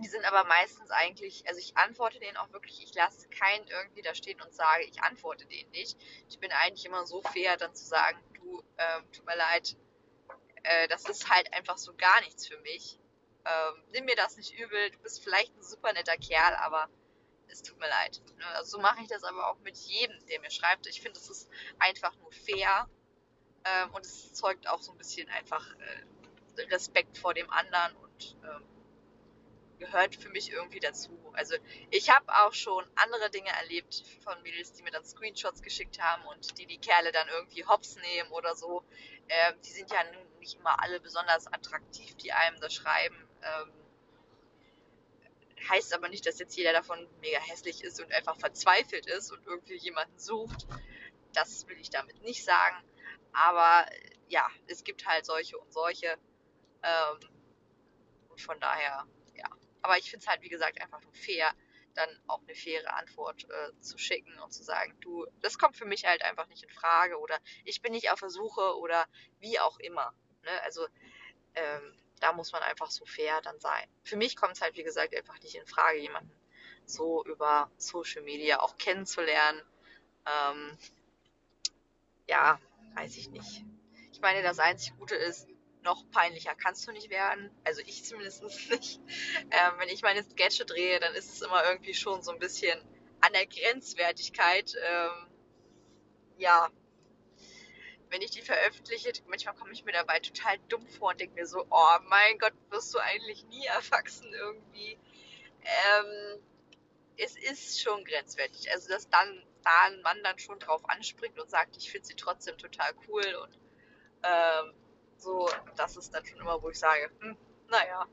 die 0.00 0.08
sind 0.08 0.24
aber 0.24 0.42
meistens 0.48 0.90
eigentlich, 0.90 1.46
also 1.46 1.60
ich 1.60 1.76
antworte 1.76 2.18
denen 2.18 2.36
auch 2.36 2.52
wirklich, 2.52 2.82
ich 2.82 2.92
lasse 2.94 3.28
keinen 3.28 3.66
irgendwie 3.68 4.02
da 4.02 4.14
stehen 4.14 4.40
und 4.40 4.52
sage, 4.52 4.82
ich 4.84 5.00
antworte 5.02 5.46
denen 5.46 5.70
nicht. 5.70 5.96
Ich 6.28 6.40
bin 6.40 6.50
eigentlich 6.50 6.84
immer 6.86 7.06
so 7.06 7.22
fair, 7.22 7.56
dann 7.56 7.74
zu 7.74 7.84
sagen, 7.84 8.18
ähm, 8.78 9.12
tut 9.12 9.26
mir 9.26 9.36
leid, 9.36 9.76
äh, 10.62 10.88
das 10.88 11.08
ist 11.08 11.28
halt 11.30 11.52
einfach 11.52 11.78
so 11.78 11.94
gar 11.94 12.20
nichts 12.22 12.46
für 12.46 12.58
mich. 12.58 12.98
Ähm, 13.44 13.82
nimm 13.92 14.04
mir 14.06 14.16
das 14.16 14.36
nicht 14.36 14.58
übel, 14.58 14.90
du 14.90 14.98
bist 14.98 15.22
vielleicht 15.22 15.54
ein 15.56 15.62
super 15.62 15.92
netter 15.92 16.16
Kerl, 16.16 16.54
aber 16.56 16.88
es 17.48 17.62
tut 17.62 17.78
mir 17.78 17.88
leid. 17.88 18.22
Ne? 18.38 18.46
Also 18.54 18.76
so 18.76 18.82
mache 18.82 19.02
ich 19.02 19.08
das 19.08 19.22
aber 19.22 19.50
auch 19.50 19.58
mit 19.60 19.76
jedem, 19.76 20.24
der 20.26 20.40
mir 20.40 20.50
schreibt. 20.50 20.86
Ich 20.86 21.00
finde, 21.00 21.18
es 21.18 21.28
ist 21.28 21.50
einfach 21.78 22.16
nur 22.16 22.32
fair 22.32 22.88
ähm, 23.64 23.90
und 23.94 24.04
es 24.04 24.32
zeugt 24.32 24.66
auch 24.68 24.80
so 24.80 24.92
ein 24.92 24.98
bisschen 24.98 25.28
einfach 25.28 25.66
äh, 25.78 26.62
Respekt 26.72 27.18
vor 27.18 27.34
dem 27.34 27.50
anderen 27.50 27.96
und 27.96 28.36
ähm, 28.44 28.64
gehört 29.78 30.16
für 30.16 30.30
mich 30.30 30.50
irgendwie 30.50 30.80
dazu. 30.80 31.18
Also 31.34 31.56
ich 31.90 32.10
habe 32.10 32.26
auch 32.28 32.52
schon 32.52 32.84
andere 32.94 33.30
Dinge 33.30 33.50
erlebt 33.50 34.04
von 34.22 34.40
Mädels, 34.42 34.72
die 34.72 34.82
mir 34.82 34.90
dann 34.90 35.04
Screenshots 35.04 35.62
geschickt 35.62 36.00
haben 36.00 36.24
und 36.26 36.58
die 36.58 36.66
die 36.66 36.78
Kerle 36.78 37.12
dann 37.12 37.28
irgendwie 37.28 37.64
hops 37.64 37.96
nehmen 37.96 38.30
oder 38.30 38.54
so. 38.54 38.82
Ähm, 39.28 39.54
die 39.64 39.70
sind 39.70 39.90
ja 39.90 39.98
nicht 40.38 40.58
immer 40.58 40.82
alle 40.82 41.00
besonders 41.00 41.46
attraktiv, 41.46 42.14
die 42.16 42.32
einem 42.32 42.60
das 42.60 42.74
schreiben. 42.74 43.16
Ähm, 43.42 43.72
heißt 45.68 45.94
aber 45.94 46.08
nicht, 46.08 46.26
dass 46.26 46.38
jetzt 46.38 46.56
jeder 46.56 46.72
davon 46.72 47.08
mega 47.20 47.38
hässlich 47.38 47.82
ist 47.82 48.00
und 48.00 48.12
einfach 48.12 48.36
verzweifelt 48.36 49.06
ist 49.06 49.32
und 49.32 49.46
irgendwie 49.46 49.76
jemanden 49.76 50.18
sucht. 50.18 50.66
Das 51.32 51.66
will 51.68 51.78
ich 51.80 51.90
damit 51.90 52.22
nicht 52.22 52.44
sagen. 52.44 52.76
Aber 53.32 53.86
ja, 54.28 54.48
es 54.66 54.84
gibt 54.84 55.06
halt 55.06 55.26
solche 55.26 55.58
und 55.58 55.72
solche. 55.72 56.16
Ähm, 56.82 57.18
und 58.28 58.40
von 58.40 58.58
daher 58.60 59.06
aber 59.84 59.98
ich 59.98 60.10
finde 60.10 60.24
es 60.24 60.28
halt, 60.28 60.40
wie 60.40 60.48
gesagt, 60.48 60.80
einfach 60.80 61.02
nur 61.02 61.12
fair, 61.12 61.52
dann 61.92 62.08
auch 62.26 62.40
eine 62.40 62.54
faire 62.54 62.96
Antwort 62.96 63.44
äh, 63.50 63.80
zu 63.80 63.98
schicken 63.98 64.38
und 64.38 64.50
zu 64.50 64.62
sagen, 64.62 64.96
du, 65.00 65.26
das 65.42 65.58
kommt 65.58 65.76
für 65.76 65.84
mich 65.84 66.06
halt 66.06 66.22
einfach 66.22 66.46
nicht 66.48 66.62
in 66.62 66.70
Frage 66.70 67.18
oder 67.18 67.38
ich 67.64 67.82
bin 67.82 67.92
nicht 67.92 68.10
auf 68.10 68.18
der 68.18 68.30
Suche 68.30 68.78
oder 68.78 69.06
wie 69.40 69.60
auch 69.60 69.78
immer. 69.78 70.14
Ne? 70.42 70.62
Also 70.62 70.86
ähm, 71.54 71.94
da 72.18 72.32
muss 72.32 72.50
man 72.52 72.62
einfach 72.62 72.90
so 72.90 73.04
fair 73.04 73.42
dann 73.42 73.60
sein. 73.60 73.86
Für 74.04 74.16
mich 74.16 74.36
kommt 74.36 74.54
es 74.54 74.62
halt, 74.62 74.74
wie 74.74 74.84
gesagt, 74.84 75.14
einfach 75.14 75.38
nicht 75.40 75.54
in 75.54 75.66
Frage, 75.66 75.98
jemanden 75.98 76.32
so 76.86 77.22
über 77.26 77.70
Social 77.76 78.22
Media 78.22 78.60
auch 78.60 78.78
kennenzulernen. 78.78 79.60
Ähm, 80.24 80.78
ja, 82.26 82.58
weiß 82.94 83.18
ich 83.18 83.28
nicht. 83.28 83.62
Ich 84.12 84.20
meine, 84.22 84.42
das 84.42 84.58
einzig 84.58 84.96
Gute 84.96 85.14
ist, 85.14 85.46
noch 85.84 86.10
peinlicher 86.10 86.54
kannst 86.54 86.86
du 86.86 86.92
nicht 86.92 87.10
werden. 87.10 87.50
Also 87.64 87.80
ich 87.82 88.04
zumindest 88.04 88.42
nicht. 88.70 89.00
Ähm, 89.50 89.72
wenn 89.78 89.88
ich 89.88 90.02
meine 90.02 90.22
Sketche 90.22 90.64
drehe, 90.64 90.98
dann 90.98 91.14
ist 91.14 91.32
es 91.32 91.42
immer 91.42 91.64
irgendwie 91.64 91.94
schon 91.94 92.22
so 92.22 92.32
ein 92.32 92.38
bisschen 92.38 92.78
an 93.20 93.32
der 93.32 93.46
Grenzwertigkeit. 93.46 94.74
Ähm, 94.82 95.28
ja, 96.38 96.68
wenn 98.10 98.22
ich 98.22 98.30
die 98.30 98.42
veröffentliche, 98.42 99.12
manchmal 99.28 99.54
komme 99.54 99.72
ich 99.72 99.84
mir 99.84 99.92
dabei 99.92 100.20
total 100.20 100.58
dumm 100.68 100.86
vor 100.86 101.10
und 101.10 101.20
denke 101.20 101.34
mir 101.34 101.46
so, 101.46 101.66
oh 101.70 101.98
mein 102.08 102.38
Gott, 102.38 102.54
wirst 102.70 102.94
du 102.94 102.98
eigentlich 102.98 103.44
nie 103.46 103.66
erwachsen 103.66 104.32
irgendwie. 104.32 104.98
Ähm, 105.62 106.40
es 107.16 107.36
ist 107.36 107.80
schon 107.80 108.04
grenzwertig. 108.04 108.70
Also, 108.72 108.88
dass 108.88 109.08
dann 109.08 109.42
da 109.62 109.84
ein 109.86 110.02
Mann 110.02 110.22
dann 110.22 110.38
schon 110.38 110.58
drauf 110.58 110.82
anspringt 110.88 111.38
und 111.38 111.50
sagt, 111.50 111.76
ich 111.76 111.90
finde 111.90 112.06
sie 112.06 112.16
trotzdem 112.16 112.58
total 112.58 112.92
cool 113.08 113.34
und 113.42 113.58
ähm, 114.22 114.74
so, 115.24 115.48
das 115.76 115.96
ist 115.96 116.14
dann 116.14 116.24
schon 116.24 116.38
immer, 116.38 116.62
wo 116.62 116.70
ich 116.70 116.78
sage, 116.78 117.10
hm, 117.20 117.36
naja, 117.68 118.06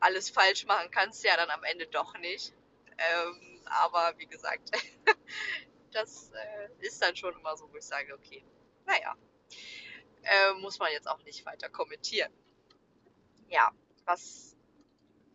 alles 0.00 0.30
falsch 0.30 0.66
machen 0.66 0.90
kannst 0.90 1.24
du 1.24 1.28
ja 1.28 1.36
dann 1.36 1.50
am 1.50 1.64
Ende 1.64 1.86
doch 1.86 2.16
nicht. 2.18 2.52
Ähm, 2.98 3.60
aber 3.64 4.14
wie 4.18 4.26
gesagt, 4.26 4.70
das 5.92 6.30
äh, 6.30 6.86
ist 6.86 7.02
dann 7.02 7.16
schon 7.16 7.34
immer 7.34 7.56
so, 7.56 7.70
wo 7.72 7.76
ich 7.76 7.84
sage, 7.84 8.14
okay, 8.14 8.44
naja, 8.86 9.16
äh, 10.22 10.52
muss 10.60 10.78
man 10.78 10.92
jetzt 10.92 11.08
auch 11.08 11.22
nicht 11.24 11.44
weiter 11.46 11.68
kommentieren. 11.68 12.32
Ja, 13.48 13.70
was 14.04 14.56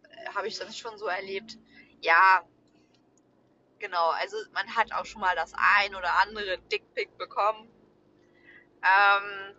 äh, 0.09 0.29
habe 0.29 0.47
ich 0.47 0.57
sonst 0.57 0.77
schon 0.77 0.97
so 0.97 1.07
erlebt? 1.07 1.57
Ja, 2.01 2.45
genau, 3.79 4.09
also 4.11 4.37
man 4.53 4.75
hat 4.75 4.93
auch 4.93 5.05
schon 5.05 5.21
mal 5.21 5.35
das 5.35 5.53
ein 5.55 5.95
oder 5.95 6.13
andere 6.19 6.57
Dickpick 6.59 7.17
bekommen. 7.17 7.69
Ähm, 8.83 9.55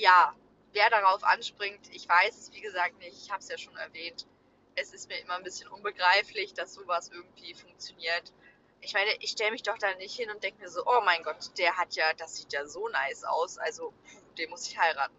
ja, 0.00 0.34
wer 0.72 0.90
darauf 0.90 1.22
anspringt, 1.24 1.88
ich 1.92 2.08
weiß 2.08 2.36
es 2.36 2.52
wie 2.52 2.60
gesagt 2.60 2.98
nicht. 2.98 3.16
Ich 3.22 3.30
habe 3.30 3.40
es 3.40 3.48
ja 3.48 3.58
schon 3.58 3.76
erwähnt. 3.76 4.26
Es 4.74 4.92
ist 4.92 5.08
mir 5.08 5.18
immer 5.20 5.34
ein 5.34 5.42
bisschen 5.42 5.68
unbegreiflich, 5.68 6.54
dass 6.54 6.74
sowas 6.74 7.10
irgendwie 7.10 7.54
funktioniert. 7.54 8.32
Ich 8.80 8.94
meine, 8.94 9.14
ich 9.20 9.30
stelle 9.30 9.50
mich 9.50 9.62
doch 9.62 9.76
da 9.76 9.94
nicht 9.96 10.16
hin 10.16 10.30
und 10.30 10.42
denke 10.42 10.62
mir 10.62 10.70
so, 10.70 10.82
oh 10.86 11.02
mein 11.04 11.22
Gott, 11.22 11.58
der 11.58 11.76
hat 11.76 11.94
ja, 11.96 12.14
das 12.14 12.36
sieht 12.36 12.52
ja 12.52 12.66
so 12.66 12.88
nice 12.88 13.24
aus, 13.24 13.58
also 13.58 13.92
den 14.38 14.48
muss 14.48 14.66
ich 14.66 14.78
heiraten. 14.78 15.14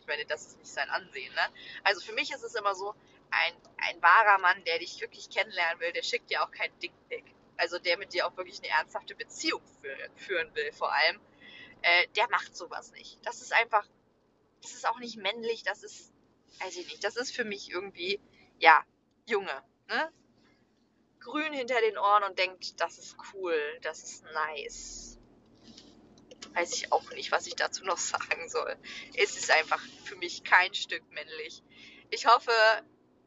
Ich 0.00 0.06
meine, 0.06 0.24
das 0.24 0.46
ist 0.46 0.58
nicht 0.58 0.72
sein 0.72 0.88
Ansehen, 0.90 1.34
ne? 1.34 1.48
Also 1.82 2.00
für 2.00 2.12
mich 2.12 2.30
ist 2.30 2.42
es 2.42 2.54
immer 2.54 2.74
so, 2.74 2.94
ein, 3.30 3.54
ein 3.78 4.02
wahrer 4.02 4.38
Mann, 4.38 4.62
der 4.64 4.78
dich 4.78 5.00
wirklich 5.00 5.28
kennenlernen 5.28 5.80
will, 5.80 5.92
der 5.92 6.02
schickt 6.02 6.30
dir 6.30 6.42
auch 6.42 6.50
kein 6.50 6.70
Dickpick. 6.78 7.24
Also 7.56 7.78
der 7.78 7.98
mit 7.98 8.12
dir 8.12 8.26
auch 8.26 8.36
wirklich 8.36 8.58
eine 8.58 8.68
ernsthafte 8.68 9.14
Beziehung 9.14 9.62
führen 10.16 10.54
will, 10.54 10.72
vor 10.72 10.92
allem 10.92 11.20
äh, 11.84 12.08
der 12.16 12.28
macht 12.30 12.56
sowas 12.56 12.92
nicht. 12.92 13.18
Das 13.26 13.42
ist 13.42 13.52
einfach, 13.52 13.86
das 14.62 14.72
ist 14.72 14.88
auch 14.88 14.98
nicht 14.98 15.16
männlich, 15.16 15.62
das 15.64 15.82
ist, 15.82 16.12
weiß 16.60 16.76
ich 16.76 16.86
nicht, 16.86 17.04
das 17.04 17.16
ist 17.16 17.34
für 17.34 17.44
mich 17.44 17.70
irgendwie, 17.70 18.20
ja, 18.58 18.82
Junge, 19.26 19.62
ne? 19.88 20.12
Grün 21.20 21.52
hinter 21.52 21.80
den 21.80 21.98
Ohren 21.98 22.24
und 22.24 22.38
denkt, 22.38 22.80
das 22.80 22.98
ist 22.98 23.16
cool, 23.32 23.58
das 23.82 24.02
ist 24.02 24.24
nice. 24.24 25.18
Weiß 26.54 26.74
ich 26.74 26.92
auch 26.92 27.10
nicht, 27.10 27.32
was 27.32 27.46
ich 27.46 27.54
dazu 27.54 27.84
noch 27.84 27.98
sagen 28.12 28.48
soll. 28.48 28.76
Es 29.14 29.36
ist 29.36 29.50
einfach 29.50 29.82
für 30.04 30.16
mich 30.16 30.42
kein 30.42 30.72
Stück 30.74 31.02
männlich. 31.12 31.62
Ich 32.10 32.26
hoffe, 32.26 32.52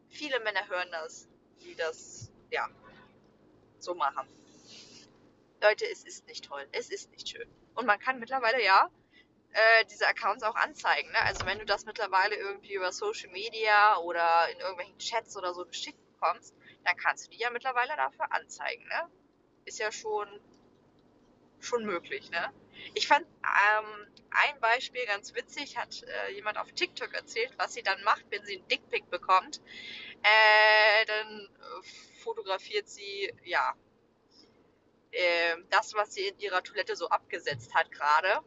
viele 0.09 0.39
Männer 0.39 0.67
hören 0.67 0.89
das, 0.91 1.27
die 1.61 1.75
das, 1.75 2.31
ja, 2.49 2.67
so 3.79 3.93
machen. 3.93 4.27
Leute, 5.61 5.85
es 5.91 6.03
ist 6.03 6.27
nicht 6.27 6.45
toll. 6.45 6.67
Es 6.71 6.89
ist 6.89 7.11
nicht 7.11 7.29
schön. 7.29 7.49
Und 7.75 7.85
man 7.85 7.99
kann 7.99 8.19
mittlerweile 8.19 8.63
ja 8.63 8.89
äh, 9.51 9.85
diese 9.85 10.07
Accounts 10.07 10.43
auch 10.43 10.55
anzeigen. 10.55 11.09
Ne? 11.11 11.21
Also 11.23 11.45
wenn 11.45 11.59
du 11.59 11.65
das 11.65 11.85
mittlerweile 11.85 12.35
irgendwie 12.35 12.73
über 12.73 12.91
Social 12.91 13.31
Media 13.31 13.97
oder 13.97 14.49
in 14.51 14.59
irgendwelchen 14.59 14.97
Chats 14.99 15.35
oder 15.35 15.53
so 15.53 15.65
geschickt 15.65 15.99
bekommst, 16.13 16.55
dann 16.83 16.95
kannst 16.97 17.27
du 17.27 17.31
die 17.31 17.37
ja 17.37 17.49
mittlerweile 17.49 17.95
dafür 17.95 18.31
anzeigen. 18.31 18.87
Ne? 18.87 19.09
Ist 19.65 19.79
ja 19.79 19.91
schon, 19.91 20.27
schon 21.59 21.85
möglich. 21.85 22.29
Ne? 22.29 22.53
Ich 22.93 23.07
fand 23.07 23.25
ähm, 23.25 24.07
ein 24.29 24.59
Beispiel 24.59 25.05
ganz 25.07 25.33
witzig, 25.33 25.77
hat 25.77 26.03
äh, 26.03 26.33
jemand 26.33 26.57
auf 26.57 26.71
TikTok 26.71 27.13
erzählt, 27.13 27.53
was 27.57 27.73
sie 27.73 27.81
dann 27.81 28.03
macht, 28.03 28.25
wenn 28.29 28.45
sie 28.45 28.57
einen 28.57 28.67
Dickpick 28.67 29.09
bekommt. 29.09 29.61
Äh, 30.21 31.05
dann 31.05 31.49
fotografiert 32.23 32.87
sie, 32.87 33.33
ja, 33.43 33.75
äh, 35.11 35.55
das, 35.69 35.93
was 35.93 36.13
sie 36.13 36.27
in 36.27 36.39
ihrer 36.39 36.63
Toilette 36.63 36.95
so 36.95 37.09
abgesetzt 37.09 37.73
hat 37.73 37.91
gerade. 37.91 38.41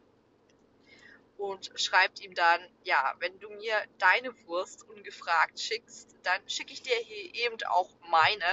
Und 1.37 1.71
schreibt 1.77 2.21
ihm 2.21 2.35
dann, 2.35 2.61
ja, 2.85 3.15
wenn 3.19 3.39
du 3.39 3.49
mir 3.49 3.75
deine 3.99 4.35
Wurst 4.47 4.87
ungefragt 4.89 5.59
schickst, 5.59 6.15
dann 6.23 6.47
schicke 6.49 6.73
ich 6.73 6.83
dir 6.83 6.97
hier 6.97 7.35
eben 7.47 7.57
auch 7.65 7.91
meine. 8.11 8.45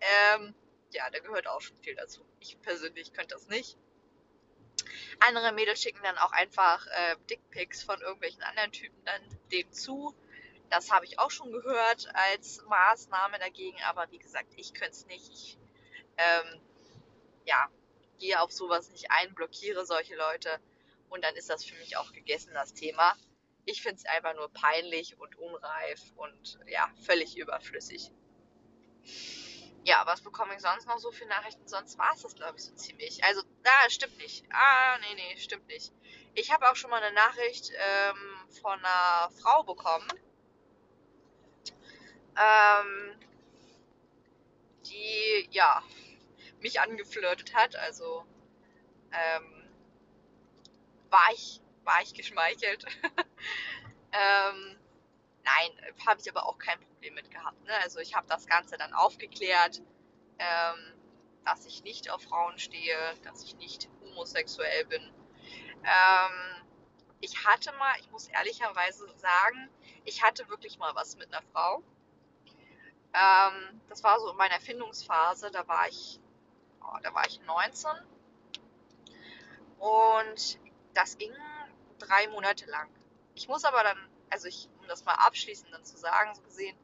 Ähm, 0.00 0.54
ja, 0.90 1.08
da 1.10 1.20
gehört 1.20 1.46
auch 1.46 1.60
schon 1.60 1.76
viel 1.76 1.94
dazu. 1.94 2.24
Ich 2.40 2.60
persönlich 2.60 3.12
könnte 3.12 3.34
das 3.34 3.46
nicht. 3.48 3.76
Andere 5.20 5.52
Mädels 5.52 5.80
schicken 5.80 6.02
dann 6.02 6.18
auch 6.18 6.32
einfach 6.32 6.86
äh, 6.86 7.16
Dickpics 7.30 7.82
von 7.82 8.00
irgendwelchen 8.00 8.42
anderen 8.42 8.72
Typen 8.72 9.04
dann 9.04 9.20
dem 9.52 9.70
zu. 9.72 10.14
Das 10.70 10.90
habe 10.90 11.04
ich 11.04 11.18
auch 11.18 11.30
schon 11.30 11.50
gehört 11.50 12.08
als 12.14 12.62
Maßnahme 12.66 13.38
dagegen, 13.38 13.78
aber 13.84 14.10
wie 14.10 14.18
gesagt, 14.18 14.48
ich 14.56 14.74
könnte 14.74 14.92
es 14.92 15.06
nicht. 15.06 15.30
Ich 15.32 15.58
ähm, 16.16 16.60
ja, 17.48 17.68
gehe 18.18 18.40
auf 18.40 18.52
sowas 18.52 18.90
nicht 18.90 19.10
ein, 19.10 19.34
blockiere 19.34 19.86
solche 19.86 20.14
Leute 20.16 20.60
und 21.08 21.24
dann 21.24 21.34
ist 21.34 21.48
das 21.48 21.64
für 21.64 21.74
mich 21.76 21.96
auch 21.96 22.12
gegessen, 22.12 22.52
das 22.54 22.74
Thema. 22.74 23.16
Ich 23.64 23.82
finde 23.82 23.96
es 23.96 24.06
einfach 24.06 24.34
nur 24.34 24.52
peinlich 24.52 25.18
und 25.18 25.36
unreif 25.38 26.00
und 26.16 26.58
ja, 26.66 26.90
völlig 27.04 27.36
überflüssig. 27.36 28.12
Ja, 29.84 30.02
was 30.04 30.20
bekomme 30.20 30.54
ich 30.54 30.60
sonst 30.60 30.86
noch 30.86 30.98
so 30.98 31.10
für 31.10 31.24
Nachrichten? 31.26 31.66
Sonst 31.66 31.96
war 31.98 32.12
es 32.14 32.22
das, 32.22 32.34
glaube 32.34 32.58
ich, 32.58 32.64
so 32.64 32.74
ziemlich. 32.74 33.24
Also, 33.24 33.42
da 33.62 33.88
stimmt 33.88 34.18
nicht. 34.18 34.44
Ah, 34.50 34.98
nee, 34.98 35.14
nee, 35.14 35.36
stimmt 35.38 35.66
nicht. 35.68 35.92
Ich 36.34 36.52
habe 36.52 36.70
auch 36.70 36.76
schon 36.76 36.90
mal 36.90 37.02
eine 37.02 37.14
Nachricht 37.14 37.70
ähm, 37.74 38.48
von 38.60 38.78
einer 38.78 39.30
Frau 39.40 39.62
bekommen, 39.62 40.08
ähm, 42.36 43.18
die, 44.84 45.48
ja, 45.50 45.82
mich 46.60 46.80
angeflirtet 46.80 47.54
hat. 47.54 47.76
Also 47.76 48.24
ähm, 49.12 49.68
war 51.10 51.32
ich 51.32 51.60
war 51.84 52.02
ich 52.02 52.14
geschmeichelt. 52.14 52.84
ähm, 54.12 54.78
Nein, 55.48 55.94
habe 56.06 56.20
ich 56.20 56.28
aber 56.28 56.46
auch 56.46 56.58
kein 56.58 56.78
Problem 56.78 57.14
mit 57.14 57.30
gehabt. 57.30 57.62
Ne? 57.64 57.72
Also 57.82 58.00
ich 58.00 58.14
habe 58.14 58.26
das 58.28 58.46
Ganze 58.46 58.76
dann 58.76 58.92
aufgeklärt, 58.92 59.80
ähm, 60.38 60.92
dass 61.44 61.64
ich 61.64 61.82
nicht 61.84 62.10
auf 62.10 62.22
Frauen 62.22 62.58
stehe, 62.58 62.96
dass 63.22 63.42
ich 63.42 63.56
nicht 63.56 63.88
homosexuell 64.02 64.84
bin. 64.86 65.02
Ähm, 65.84 66.66
ich 67.20 67.46
hatte 67.46 67.72
mal, 67.78 67.94
ich 68.00 68.10
muss 68.10 68.28
ehrlicherweise 68.28 69.08
sagen, 69.16 69.70
ich 70.04 70.22
hatte 70.22 70.48
wirklich 70.50 70.78
mal 70.78 70.94
was 70.94 71.16
mit 71.16 71.32
einer 71.32 71.42
Frau. 71.52 71.82
Ähm, 73.14 73.80
das 73.88 74.04
war 74.04 74.20
so 74.20 74.30
in 74.30 74.36
meiner 74.36 74.54
Erfindungsphase, 74.54 75.50
da 75.50 75.66
war 75.66 75.88
ich, 75.88 76.20
oh, 76.82 76.98
da 77.02 77.14
war 77.14 77.26
ich 77.26 77.40
19. 77.42 77.90
Und 79.78 80.58
das 80.94 81.18
ging 81.18 81.32
drei 81.98 82.28
Monate 82.28 82.66
lang. 82.66 82.88
Ich 83.34 83.48
muss 83.48 83.64
aber 83.64 83.82
dann, 83.82 83.98
also 84.30 84.48
ich, 84.48 84.68
um 84.80 84.88
das 84.88 85.04
mal 85.04 85.14
abschließend 85.14 85.72
dann 85.72 85.84
zu 85.84 85.96
sagen, 85.96 86.34
so 86.34 86.42
gesehen, 86.42 86.76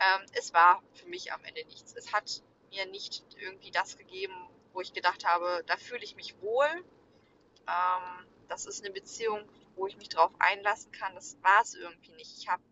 ähm, 0.00 0.26
es 0.32 0.52
war 0.52 0.82
für 0.92 1.06
mich 1.06 1.32
am 1.32 1.42
Ende 1.44 1.64
nichts. 1.64 1.94
Es 1.94 2.12
hat 2.12 2.42
mir 2.70 2.86
nicht 2.86 3.24
irgendwie 3.38 3.70
das 3.70 3.96
gegeben, 3.96 4.34
wo 4.72 4.80
ich 4.80 4.92
gedacht 4.92 5.24
habe, 5.24 5.62
da 5.66 5.76
fühle 5.76 6.04
ich 6.04 6.16
mich 6.16 6.40
wohl. 6.42 6.68
Ähm, 7.66 8.26
das 8.48 8.66
ist 8.66 8.84
eine 8.84 8.92
Beziehung, 8.92 9.48
wo 9.74 9.86
ich 9.86 9.96
mich 9.96 10.08
drauf 10.08 10.32
einlassen 10.38 10.92
kann. 10.92 11.14
Das 11.14 11.38
war 11.42 11.62
es 11.62 11.74
irgendwie 11.74 12.12
nicht. 12.12 12.36
Ich 12.38 12.48
habe 12.48 12.62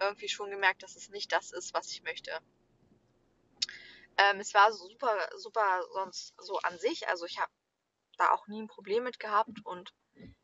irgendwie 0.00 0.28
schon 0.28 0.50
gemerkt, 0.50 0.82
dass 0.82 0.96
es 0.96 1.10
nicht 1.10 1.32
das 1.32 1.52
ist, 1.52 1.74
was 1.74 1.90
ich 1.90 2.02
möchte. 2.02 2.30
Ähm, 4.16 4.40
es 4.40 4.54
war 4.54 4.72
super, 4.72 5.16
super 5.36 5.82
sonst 5.92 6.34
so 6.38 6.58
an 6.58 6.78
sich. 6.78 7.08
Also 7.08 7.26
ich 7.26 7.38
habe 7.38 7.50
da 8.16 8.32
auch 8.32 8.46
nie 8.46 8.62
ein 8.62 8.68
Problem 8.68 9.04
mit 9.04 9.18
gehabt 9.18 9.58
und 9.64 9.92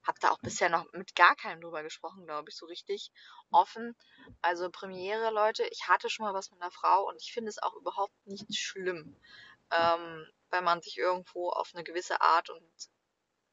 habe 0.02 0.18
da 0.20 0.30
auch 0.30 0.38
bisher 0.40 0.68
noch 0.68 0.90
mit 0.92 1.14
gar 1.14 1.36
keinem 1.36 1.60
drüber 1.60 1.82
gesprochen, 1.82 2.24
glaube 2.24 2.48
ich, 2.48 2.56
so 2.56 2.66
richtig 2.66 3.10
offen. 3.50 3.96
Also 4.40 4.70
Premiere, 4.70 5.30
Leute, 5.30 5.64
ich 5.64 5.88
hatte 5.88 6.08
schon 6.08 6.24
mal 6.24 6.34
was 6.34 6.50
mit 6.50 6.60
einer 6.60 6.70
Frau 6.70 7.06
und 7.08 7.20
ich 7.20 7.32
finde 7.32 7.50
es 7.50 7.62
auch 7.62 7.74
überhaupt 7.74 8.14
nicht 8.26 8.56
schlimm, 8.56 9.16
ähm, 9.70 10.26
wenn 10.50 10.64
man 10.64 10.80
sich 10.80 10.96
irgendwo 10.96 11.50
auf 11.50 11.74
eine 11.74 11.84
gewisse 11.84 12.20
Art 12.20 12.50
und 12.50 12.62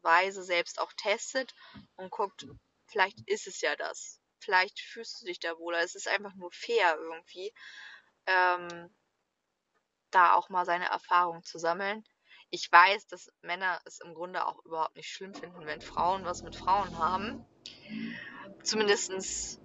Weise 0.01 0.43
selbst 0.43 0.79
auch 0.79 0.93
testet 0.93 1.53
und 1.95 2.11
guckt, 2.11 2.45
vielleicht 2.87 3.19
ist 3.27 3.47
es 3.47 3.61
ja 3.61 3.75
das. 3.75 4.19
Vielleicht 4.39 4.79
fühlst 4.79 5.21
du 5.21 5.25
dich 5.25 5.39
da 5.39 5.57
wohler. 5.57 5.79
Es 5.79 5.95
ist 5.95 6.07
einfach 6.07 6.35
nur 6.35 6.51
fair 6.51 6.97
irgendwie, 6.99 7.53
ähm, 8.25 8.93
da 10.15 10.33
auch 10.33 10.49
mal 10.49 10.65
seine 10.65 10.85
Erfahrungen 10.85 11.43
zu 11.43 11.57
sammeln. 11.57 12.03
Ich 12.49 12.71
weiß, 12.71 13.07
dass 13.07 13.31
Männer 13.41 13.79
es 13.85 13.99
im 13.99 14.13
Grunde 14.13 14.45
auch 14.45 14.63
überhaupt 14.65 14.95
nicht 14.95 15.09
schlimm 15.09 15.33
finden, 15.33 15.65
wenn 15.65 15.81
Frauen 15.81 16.23
was 16.25 16.43
mit 16.43 16.55
Frauen 16.55 16.97
haben. 16.97 17.43
Zumindest 18.61 19.59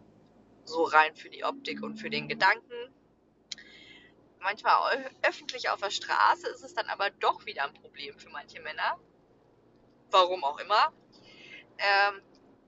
so 0.64 0.84
rein 0.84 1.14
für 1.14 1.30
die 1.30 1.44
Optik 1.44 1.82
und 1.82 1.96
für 1.96 2.10
den 2.10 2.28
Gedanken. 2.28 2.94
Manchmal 4.40 5.12
öffentlich 5.22 5.68
auf 5.68 5.80
der 5.80 5.90
Straße 5.90 6.48
ist 6.48 6.62
es 6.62 6.74
dann 6.74 6.88
aber 6.88 7.10
doch 7.10 7.44
wieder 7.44 7.64
ein 7.64 7.74
Problem 7.74 8.18
für 8.18 8.30
manche 8.30 8.60
Männer. 8.60 8.98
Warum 10.10 10.44
auch 10.44 10.58
immer. 10.58 10.92
Ähm, 11.78 12.22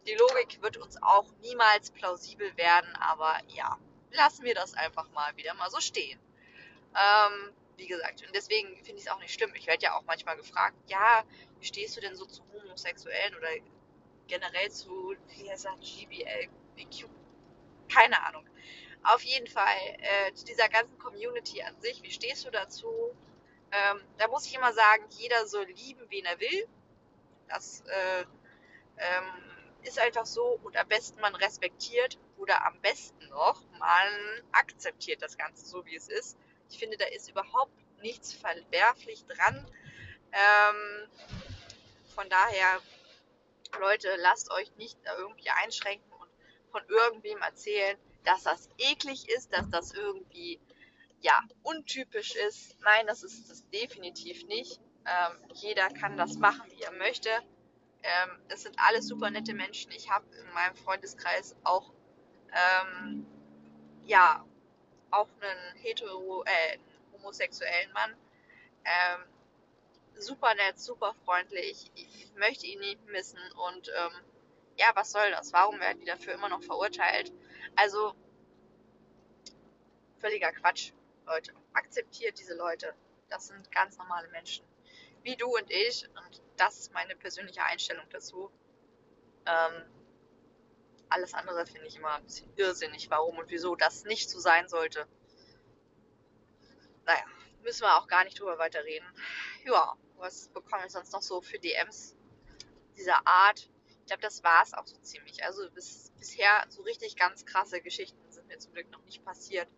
die 0.06 0.14
Logik 0.14 0.60
wird 0.62 0.76
uns 0.78 1.02
auch 1.02 1.32
niemals 1.40 1.90
plausibel 1.90 2.56
werden, 2.56 2.94
aber 2.96 3.38
ja, 3.49 3.78
lassen 4.12 4.44
wir 4.44 4.54
das 4.54 4.75
einfach 4.75 5.08
mal 5.12 5.37
wieder 5.37 5.54
mal 5.54 5.70
so 5.70 5.80
stehen. 5.80 6.18
Ähm, 6.94 7.54
wie 7.80 7.87
gesagt. 7.87 8.22
Und 8.26 8.34
deswegen 8.34 8.68
finde 8.84 9.00
ich 9.00 9.06
es 9.06 9.08
auch 9.08 9.18
nicht 9.18 9.32
schlimm. 9.32 9.52
Ich 9.54 9.66
werde 9.66 9.82
ja 9.82 9.96
auch 9.96 10.04
manchmal 10.04 10.37
gefragt, 10.37 10.76
ja, 10.87 11.25
wie 11.58 11.66
stehst 11.66 11.96
du 11.96 12.00
denn 12.00 12.14
so 12.14 12.26
zu 12.26 12.42
Homosexuellen 12.52 13.34
oder 13.34 13.49
generell 14.28 14.70
zu, 14.70 15.16
wie 15.28 15.50
heißt 15.50 15.64
das, 15.64 15.80
GBLBQ? 15.80 17.08
Keine 17.92 18.22
Ahnung. 18.25 18.46
Auf 19.02 19.22
jeden 19.22 19.46
Fall 19.46 19.78
äh, 19.99 20.32
zu 20.34 20.44
dieser 20.44 20.68
ganzen 20.68 20.99
Community 20.99 21.62
an 21.62 21.80
sich, 21.80 22.02
wie 22.02 22.10
stehst 22.10 22.44
du 22.46 22.50
dazu? 22.50 22.92
Ähm, 23.72 24.00
da 24.19 24.28
muss 24.28 24.47
ich 24.47 24.54
immer 24.54 24.73
sagen, 24.75 25.04
jeder 25.10 25.47
soll 25.47 25.64
lieben, 25.64 26.04
wen 26.10 26.26
er 26.26 26.38
will. 26.38 26.69
Das 27.49 27.82
äh, 27.86 28.23
ähm, 28.99 29.25
ist 29.82 29.99
einfach 29.99 30.26
so 30.26 30.60
und 30.62 30.76
am 30.76 30.86
besten 30.86 31.19
man 31.21 31.34
respektiert 31.34 32.19
oder 32.36 32.66
am 32.66 32.78
besten 32.82 33.26
noch, 33.28 33.64
man 33.78 34.43
akzeptiert 34.52 35.23
das 35.23 35.38
Ganze 35.38 35.64
so, 35.64 35.84
wie 35.86 35.97
es 35.97 36.08
ist 36.08 36.36
ich 36.71 36.78
finde, 36.78 36.97
da 36.97 37.06
ist 37.06 37.28
überhaupt 37.28 37.73
nichts 38.00 38.33
verwerflich 38.33 39.25
dran. 39.26 39.67
Ähm, 40.33 41.09
von 42.15 42.28
daher, 42.28 42.80
Leute, 43.78 44.09
lasst 44.19 44.50
euch 44.52 44.75
nicht 44.76 44.99
irgendwie 45.19 45.50
einschränken 45.63 46.13
und 46.13 46.30
von 46.71 46.83
irgendwem 46.89 47.39
erzählen, 47.43 47.97
dass 48.25 48.45
das 48.45 48.69
eklig 48.78 49.28
ist, 49.28 49.52
dass 49.52 49.69
das 49.71 49.93
irgendwie 49.93 50.61
ja 51.21 51.43
untypisch 51.63 52.35
ist. 52.37 52.78
Nein, 52.80 53.06
das 53.06 53.23
ist 53.23 53.50
es 53.50 53.69
definitiv 53.71 54.45
nicht. 54.47 54.80
Ähm, 55.06 55.39
jeder 55.54 55.89
kann 55.89 56.17
das 56.17 56.37
machen, 56.37 56.71
wie 56.71 56.83
er 56.83 56.93
möchte. 56.93 57.30
Ähm, 58.02 58.39
es 58.49 58.63
sind 58.63 58.78
alles 58.78 59.06
super 59.06 59.30
nette 59.30 59.54
Menschen. 59.54 59.93
Ich 59.93 60.11
habe 60.11 60.25
in 60.37 60.52
meinem 60.52 60.75
Freundeskreis 60.76 61.56
auch 61.65 61.93
ähm, 62.52 63.26
ja 64.04 64.45
auch 65.10 65.28
einen 65.40 65.76
hetero, 65.76 66.44
äh, 66.44 66.78
homosexuellen 67.12 67.92
Mann. 67.92 68.14
Ähm, 68.84 69.25
super 70.14 70.54
nett, 70.54 70.78
super 70.78 71.14
freundlich. 71.25 71.90
Ich 71.94 72.32
möchte 72.36 72.66
ihn 72.66 72.80
nicht 72.80 73.04
missen 73.06 73.40
und 73.68 73.88
ähm, 73.88 74.12
ja, 74.76 74.90
was 74.94 75.12
soll 75.12 75.30
das? 75.30 75.52
Warum 75.52 75.78
werden 75.80 76.00
die 76.00 76.06
dafür 76.06 76.34
immer 76.34 76.49
noch 76.49 76.62
verurteilt? 76.62 77.32
Also 77.76 78.14
völliger 80.18 80.52
Quatsch, 80.52 80.92
Leute. 81.26 81.52
Akzeptiert 81.73 82.38
diese 82.38 82.54
Leute. 82.56 82.94
Das 83.28 83.49
sind 83.49 83.70
ganz 83.73 83.96
normale 83.99 84.28
Menschen. 84.28 84.64
Wie 85.23 85.36
du 85.36 85.46
und 85.46 85.70
ich. 85.70 86.08
Und 86.08 86.42
das 86.56 86.78
ist 86.78 86.92
meine 86.92 87.14
persönliche 87.16 87.62
Einstellung 87.62 88.04
dazu. 88.10 88.50
Ähm, 89.46 89.84
alles 91.10 91.34
andere 91.34 91.66
finde 91.66 91.86
ich 91.88 91.96
immer 91.96 92.14
ein 92.14 92.25
bisschen 92.25 92.50
irrsinnig, 92.56 93.10
warum 93.10 93.38
und 93.38 93.50
wieso 93.50 93.75
das 93.75 94.04
nicht 94.04 94.30
so 94.30 94.38
sein 94.38 94.68
sollte. 94.68 95.06
Naja, 97.04 97.25
müssen 97.62 97.82
wir 97.82 97.96
auch 97.96 98.06
gar 98.06 98.25
nicht 98.25 98.38
drüber 98.38 98.58
weiterreden. 98.58 99.06
Ja, 99.64 99.94
was 100.16 100.49
bekomme 100.49 100.86
ich 100.86 100.92
sonst 100.92 101.12
noch 101.12 101.23
so 101.23 101.40
für 101.40 101.58
DMs 101.58 102.16
dieser 102.96 103.26
Art? 103.26 103.68
Ich 103.88 104.06
glaube, 104.06 104.23
das 104.23 104.42
war 104.42 104.62
es 104.62 104.75
auch 104.75 104.86
so 104.86 104.96
ziemlich. 104.99 105.44
Also 105.44 105.68
bis, 105.70 106.12
bisher 106.18 106.64
so 106.68 106.82
richtig 106.82 107.16
ganz 107.16 107.44
krasse 107.44 107.80
Geschichten 107.80 108.18
sind 108.30 108.46
mir 108.49 108.58
zum 108.58 108.73
Glück 108.73 108.90
noch 108.90 109.02
nicht 109.04 109.25
passiert. 109.25 109.68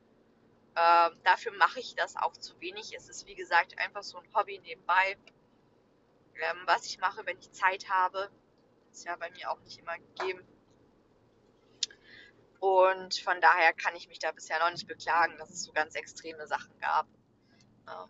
Ähm, 0.75 1.19
dafür 1.23 1.53
mache 1.53 1.81
ich 1.81 1.95
das 1.95 2.17
auch 2.17 2.33
zu 2.33 2.59
wenig. 2.61 2.95
Es 2.97 3.09
ist 3.09 3.27
wie 3.27 3.35
gesagt 3.35 3.79
einfach 3.79 4.03
so 4.03 4.19
ein 4.19 4.35
Hobby 4.35 4.59
nebenbei. 4.59 5.19
Ähm, 6.35 6.63
was 6.67 6.87
ich 6.87 6.99
mache, 6.99 7.27
wenn 7.27 7.39
ich 7.39 7.53
Zeit 7.53 7.91
habe, 7.91 8.31
ist 8.91 9.05
ja 9.05 9.17
bei 9.17 9.31
mir 9.31 9.51
auch 9.51 9.61
nicht 9.61 9.79
immer 9.79 9.97
gegeben. 9.99 10.47
Und 12.63 13.17
von 13.17 13.41
daher 13.41 13.73
kann 13.73 13.97
ich 13.97 14.07
mich 14.07 14.21
da 14.21 14.31
bisher 14.31 14.61
noch 14.61 14.71
nicht 14.71 14.87
beklagen, 14.87 15.37
dass 15.37 15.51
es 15.51 15.65
so 15.65 15.73
ganz 15.73 15.97
extreme 15.97 16.47
Sachen 16.47 16.79
gab. 16.79 17.09
Ähm, 17.89 18.09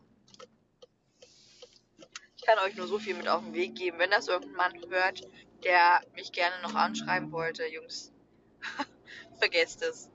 ich 2.37 2.43
kann 2.45 2.59
euch 2.59 2.77
nur 2.77 2.87
so 2.87 2.99
viel 2.99 3.15
mit 3.15 3.29
auf 3.29 3.43
den 3.43 3.55
Weg 3.55 3.77
geben. 3.77 3.99
Wenn 3.99 4.11
das 4.11 4.29
irgendein 4.29 4.57
Mann 4.57 4.91
hört, 4.91 5.27
der 5.65 6.03
mich 6.15 6.33
gerne 6.33 6.61
noch 6.61 6.75
anschreiben 6.75 7.33
wollte, 7.33 7.67
Jungs, 7.67 8.13
vergesst 9.39 9.81
es. 9.81 10.11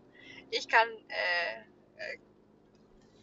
Ich 0.52 0.68
kann, 0.68 0.88
äh, 1.08 1.62
äh, 1.96 2.20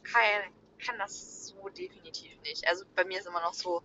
kann, 0.02 0.52
kann 0.84 0.98
das 0.98 1.46
so 1.46 1.68
definitiv 1.68 2.40
nicht. 2.40 2.66
Also 2.66 2.84
bei 2.96 3.04
mir 3.04 3.20
ist 3.20 3.28
immer 3.28 3.42
noch 3.42 3.54
so, 3.54 3.84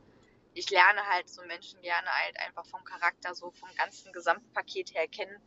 ich 0.56 0.72
lerne 0.72 1.06
halt 1.06 1.30
so 1.30 1.44
Menschen 1.44 1.80
gerne 1.84 2.10
halt 2.10 2.40
einfach 2.40 2.66
vom 2.66 2.84
Charakter, 2.86 3.36
so 3.36 3.52
vom 3.52 3.70
ganzen 3.76 4.12
Gesamtpaket 4.14 4.96
her 4.96 5.08
kennen 5.08 5.40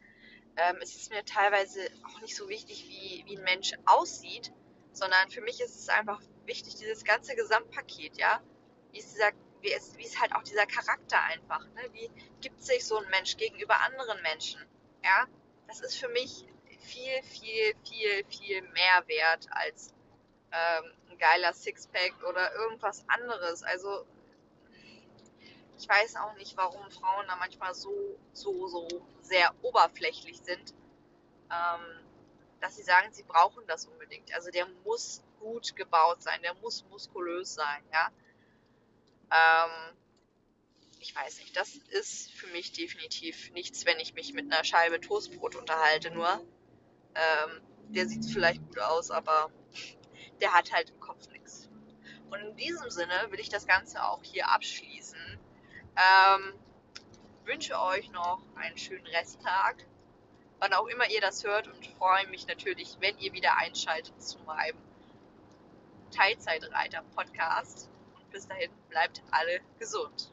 ähm, 0.57 0.77
es 0.83 0.95
ist 0.95 1.11
mir 1.11 1.25
teilweise 1.25 1.81
auch 2.05 2.21
nicht 2.21 2.37
so 2.37 2.49
wichtig, 2.49 2.87
wie, 2.89 3.25
wie 3.27 3.39
ein 3.39 3.45
Mensch 3.45 3.73
aussieht, 3.87 4.53
sondern 4.93 5.31
für 5.31 5.41
mich 5.41 5.61
ist 5.61 5.77
es 5.77 5.89
einfach 5.89 6.21
wichtig, 6.45 6.75
dieses 6.77 7.05
ganze 7.05 7.35
Gesamtpaket, 7.35 8.19
ja. 8.19 8.43
Wie 8.91 8.99
ist, 8.99 9.15
dieser, 9.15 9.31
wie 9.61 9.73
ist, 9.73 9.97
wie 9.97 10.05
ist 10.05 10.21
halt 10.21 10.35
auch 10.35 10.43
dieser 10.43 10.67
Charakter 10.67 11.21
einfach, 11.23 11.65
ne? 11.75 11.83
Wie 11.93 12.11
gibt 12.41 12.63
sich 12.63 12.85
so 12.85 12.99
ein 12.99 13.09
Mensch 13.11 13.37
gegenüber 13.37 13.81
anderen 13.81 14.21
Menschen, 14.23 14.61
ja. 15.03 15.27
Das 15.69 15.81
ist 15.81 15.97
für 15.97 16.09
mich 16.09 16.47
viel, 16.81 17.23
viel, 17.23 17.75
viel, 17.85 18.25
viel 18.27 18.63
mehr 18.73 19.05
wert 19.07 19.47
als 19.51 19.95
ähm, 20.53 20.93
ein 21.11 21.19
geiler 21.19 21.53
Sixpack 21.55 22.13
oder 22.29 22.55
irgendwas 22.55 23.05
anderes. 23.09 23.63
Also 23.63 24.05
ich 25.79 25.89
weiß 25.89 26.17
auch 26.17 26.35
nicht, 26.35 26.57
warum 26.57 26.91
Frauen 26.91 27.27
da 27.27 27.37
manchmal 27.37 27.75
so, 27.75 28.19
so, 28.33 28.69
so 28.69 28.87
sehr 29.23 29.55
oberflächlich 29.63 30.39
sind, 30.39 30.75
ähm, 31.51 32.05
dass 32.61 32.77
sie 32.77 32.83
sagen, 32.83 33.13
sie 33.13 33.23
brauchen 33.23 33.67
das 33.67 33.87
unbedingt. 33.87 34.33
Also 34.35 34.51
der 34.51 34.67
muss 34.85 35.23
gut 35.41 35.75
gebaut 35.77 36.23
sein, 36.23 36.41
der 36.43 36.55
muss 36.55 36.85
muskulös 36.91 37.55
sein, 37.55 37.83
ja. 37.93 38.11
Ähm, 39.31 39.97
ich 41.01 41.15
weiß 41.17 41.39
nicht, 41.41 41.57
das 41.57 41.75
ist 41.91 42.31
für 42.33 42.47
mich 42.49 42.73
definitiv 42.73 43.51
nichts, 43.53 43.85
wenn 43.87 43.99
ich 43.99 44.15
mich 44.15 44.33
mit 44.35 44.53
einer 44.53 44.63
Scheibe 44.63 45.01
Toastbrot 45.01 45.57
unterhalte, 45.57 46.13
nur. 46.13 46.29
Ähm, 47.15 47.61
der 47.89 48.07
sieht 48.07 48.25
vielleicht 48.25 48.65
gut 48.69 48.79
aus, 48.79 49.11
aber 49.11 49.51
der 50.41 50.55
hat 50.55 50.73
halt 50.73 50.91
im 50.91 51.01
Kopf 51.01 51.29
nichts. 51.29 51.69
Und 52.31 52.41
in 52.41 52.57
diesem 52.57 52.91
Sinne 52.91 53.15
will 53.31 53.41
ich 53.41 53.49
das 53.49 53.67
Ganze 53.67 54.03
auch 54.05 54.23
hier 54.23 54.49
abschließen. 54.49 55.39
Ähm, 55.97 56.55
wünsche 57.45 57.81
euch 57.81 58.11
noch 58.11 58.41
einen 58.57 58.77
schönen 58.79 59.07
Resttag, 59.07 59.85
wann 60.59 60.73
auch 60.73 60.87
immer 60.87 61.09
ihr 61.11 61.21
das 61.21 61.45
hört 61.45 61.69
und 61.69 61.87
freue 61.99 62.27
mich 62.29 62.47
natürlich, 62.47 62.97
wenn 63.01 63.19
ihr 63.19 63.33
wieder 63.33 63.57
einschaltet 63.59 64.21
zu 64.23 64.39
meinem 64.41 64.79
Teilzeitreiter-Podcast. 66.13 67.89
Bis 68.31 68.47
dahin 68.47 68.71
bleibt 68.89 69.23
alle 69.31 69.61
gesund. 69.79 70.31